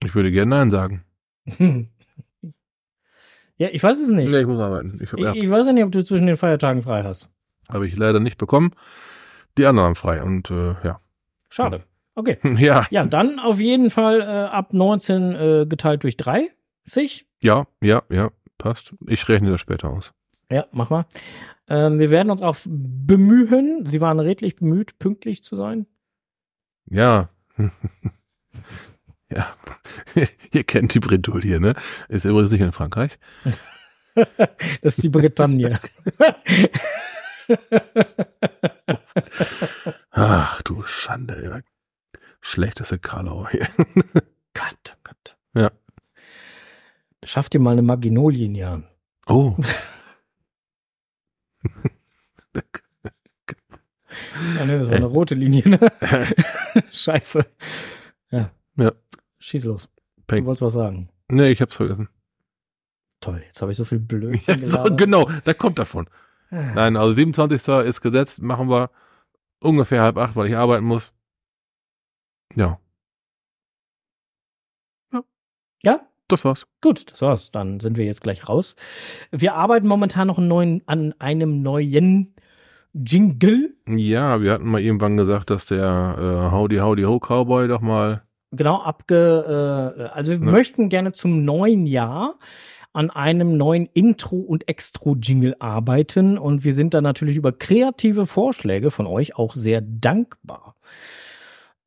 [0.04, 1.04] Ich würde gerne Nein sagen.
[3.58, 4.32] ja, ich weiß es nicht.
[4.32, 5.00] Nee, ich muss arbeiten.
[5.02, 7.30] Ich, ich, ja, ich weiß ja nicht, ob du zwischen den Feiertagen frei hast.
[7.68, 8.72] habe ich leider nicht bekommen.
[9.58, 11.02] Die anderen haben frei und äh, ja.
[11.50, 11.84] Schade.
[12.16, 12.38] Okay.
[12.58, 16.50] Ja, Ja, dann auf jeden Fall äh, ab 19 äh, geteilt durch 3.
[16.84, 17.28] Sich.
[17.42, 18.94] ja, ja, ja, passt.
[19.08, 20.14] Ich rechne das später aus.
[20.52, 21.06] Ja, mach mal.
[21.70, 23.86] Ähm, wir werden uns auch bemühen.
[23.86, 25.86] Sie waren redlich bemüht, pünktlich zu sein.
[26.90, 27.30] Ja.
[29.30, 29.48] ja.
[30.52, 31.76] Ihr kennt die Bredouille, ne?
[32.10, 33.18] Ist übrigens nicht in Frankreich.
[34.82, 35.80] Das ist die Bretagne.
[40.12, 41.64] Ach du Schande.
[42.42, 43.68] Schlechteste Karlauer hier.
[44.54, 45.38] Gott, Gott.
[45.56, 45.72] Ja.
[47.24, 48.86] Schaff dir mal eine Magnolien,
[49.28, 49.56] Oh.
[54.60, 55.80] Ah, ne, das war eine rote Linie, ne?
[56.92, 57.46] Scheiße.
[58.32, 58.52] Ja.
[58.76, 58.92] Ja.
[59.40, 59.90] Schieß los.
[60.28, 60.40] Peng.
[60.44, 61.10] Du wolltest was sagen.
[61.30, 62.10] nee, ich hab's vergessen.
[63.20, 64.98] Toll, jetzt habe ich so viel Blödsinn gelabert.
[64.98, 66.08] genau, da kommt davon.
[66.50, 66.74] Ah.
[66.74, 67.68] Nein, also 27.
[67.86, 68.90] ist gesetzt, machen wir
[69.62, 71.14] ungefähr halb acht, weil ich arbeiten muss.
[72.56, 72.80] Ja,
[75.84, 76.68] Ja, das war's.
[76.82, 77.52] gut, das war's.
[77.52, 78.76] Dann sind wir jetzt gleich raus.
[79.32, 82.36] Wir arbeiten momentan noch neuen, an einem neuen
[82.94, 83.74] Jingle.
[83.88, 88.24] Ja, wir hatten mal irgendwann gesagt, dass der äh, Howdy Howdy Ho Cowboy doch mal.
[88.52, 90.52] Genau, abge, äh, also wir Ja.
[90.52, 92.38] möchten gerne zum neuen Jahr
[92.94, 98.92] an einem neuen Intro- und Extro-Jingle arbeiten und wir sind da natürlich über kreative Vorschläge
[98.92, 100.76] von euch auch sehr dankbar.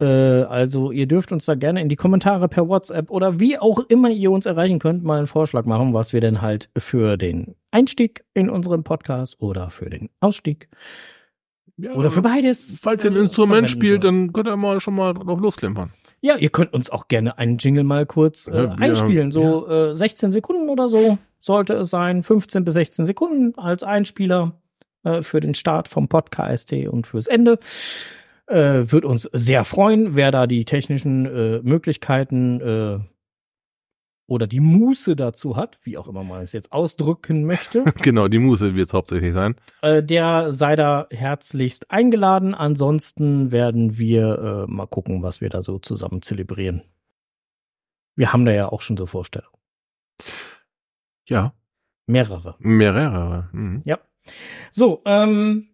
[0.00, 3.78] Äh, also ihr dürft uns da gerne in die Kommentare per WhatsApp oder wie auch
[3.88, 7.54] immer ihr uns erreichen könnt, mal einen Vorschlag machen, was wir denn halt für den
[7.70, 10.68] Einstieg in unseren Podcast oder für den Ausstieg
[11.76, 12.80] Ja, oder für beides.
[12.82, 15.92] Falls ihr ein äh, Instrument spielt, dann könnt ihr mal schon mal drauf losklimpern.
[16.20, 19.30] Ja, ihr könnt uns auch gerne einen Jingle mal kurz äh, Ja, einspielen.
[19.30, 22.22] So äh, 16 Sekunden oder so sollte es sein.
[22.22, 24.58] 15 bis 16 Sekunden als Einspieler
[25.04, 27.58] äh, für den Start vom Podcast und fürs Ende.
[28.46, 32.98] Äh, wird uns sehr freuen, wer da die technischen äh, Möglichkeiten äh,
[34.26, 37.84] oder die Muße dazu hat, wie auch immer man es jetzt ausdrücken möchte.
[38.02, 39.54] genau, die Muse wird es hauptsächlich sein.
[39.82, 42.54] Äh, der sei da herzlichst eingeladen.
[42.54, 46.82] Ansonsten werden wir äh, mal gucken, was wir da so zusammen zelebrieren.
[48.16, 49.56] Wir haben da ja auch schon so Vorstellungen.
[51.26, 51.54] Ja,
[52.06, 52.56] Mehrere.
[52.58, 53.48] mehrere.
[53.52, 53.82] Mhm.
[54.70, 55.68] So, ähm,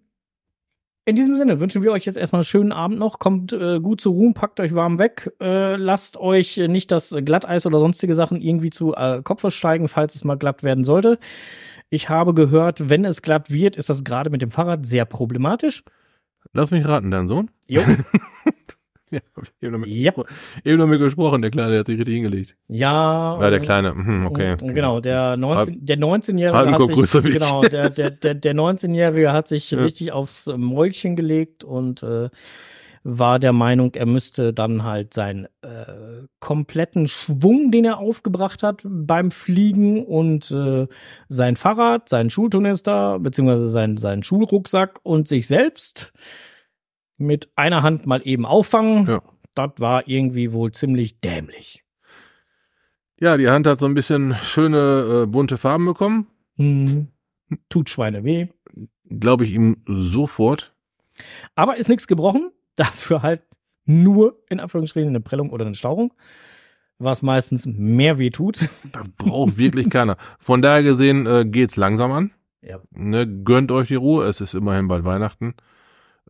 [1.04, 3.18] in diesem Sinne wünschen wir euch jetzt erstmal einen schönen Abend noch.
[3.18, 5.32] Kommt äh, gut zu Ruhm, packt euch warm weg.
[5.40, 10.14] Äh, lasst euch nicht das Glatteis oder sonstige Sachen irgendwie zu äh, Kopf steigen, falls
[10.14, 11.18] es mal glatt werden sollte.
[11.88, 15.84] Ich habe gehört, wenn es glatt wird, ist das gerade mit dem Fahrrad sehr problematisch.
[16.52, 17.50] Lass mich raten, dein Sohn?
[17.66, 17.82] Jo.
[19.12, 20.12] Ja, hab ich eben noch, mit, Ja.
[20.64, 22.56] eben noch mit gesprochen, der Kleine, der hat sich richtig hingelegt.
[22.68, 23.40] Ja.
[23.40, 24.54] Ja, der Kleine, mhm, okay.
[24.60, 29.32] Genau, der 19, der 19-Jährige halben hat sich, größer genau, der, der, der, der 19-Jährige
[29.32, 29.80] hat sich Ja.
[29.80, 32.28] richtig aufs Mäulchen gelegt und äh,
[33.02, 38.82] war der Meinung, er müsste dann halt seinen äh, kompletten Schwung, den er aufgebracht hat
[38.84, 40.86] beim Fliegen und äh,
[41.26, 46.12] sein Fahrrad, seinen Schulturnister, beziehungsweise seinen, seinen Schulrucksack und sich selbst
[47.20, 49.06] mit einer Hand mal eben auffangen.
[49.06, 49.22] Ja.
[49.54, 51.84] Das war irgendwie wohl ziemlich dämlich.
[53.20, 56.26] Ja, die Hand hat so ein bisschen schöne, äh, bunte Farben bekommen.
[56.56, 57.08] Hm.
[57.68, 58.48] Tut Schweine weh.
[59.08, 60.72] Glaube ich ihm sofort.
[61.54, 62.50] Aber ist nichts gebrochen.
[62.76, 63.42] Dafür halt
[63.84, 66.14] nur in Anführungsstrichen eine Prellung oder eine Stauchung.
[66.98, 68.68] Was meistens mehr weh tut.
[68.92, 70.16] Das braucht wirklich keiner.
[70.38, 72.30] Von daher gesehen äh, geht's langsam an.
[72.62, 72.80] Ja.
[72.90, 74.24] Ne, gönnt euch die Ruhe.
[74.24, 75.54] Es ist immerhin bald Weihnachten.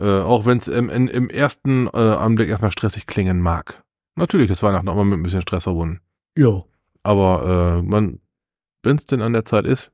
[0.00, 3.84] Äh, auch wenn es im, im ersten äh, Anblick erstmal stressig klingen mag.
[4.16, 6.00] Natürlich ist Weihnachten auch mal mit ein bisschen Stress verbunden.
[6.36, 6.66] Jo.
[7.02, 8.20] Aber äh, man,
[8.82, 9.92] wenn es denn an der Zeit ist,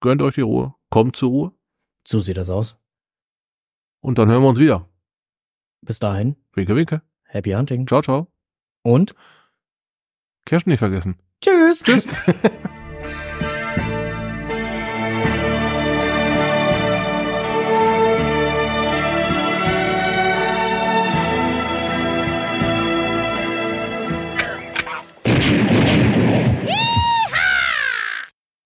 [0.00, 1.52] gönnt euch die Ruhe, kommt zur Ruhe
[2.06, 2.76] So sieht das aus.
[4.00, 4.88] und dann hören wir uns wieder.
[5.82, 6.36] Bis dahin.
[6.54, 7.02] Winke, winke.
[7.24, 7.86] Happy Hunting.
[7.86, 8.28] Ciao, ciao.
[8.82, 9.14] Und
[10.44, 11.18] Cash nicht vergessen.
[11.40, 11.82] tschüss.
[11.82, 12.06] Tschüss.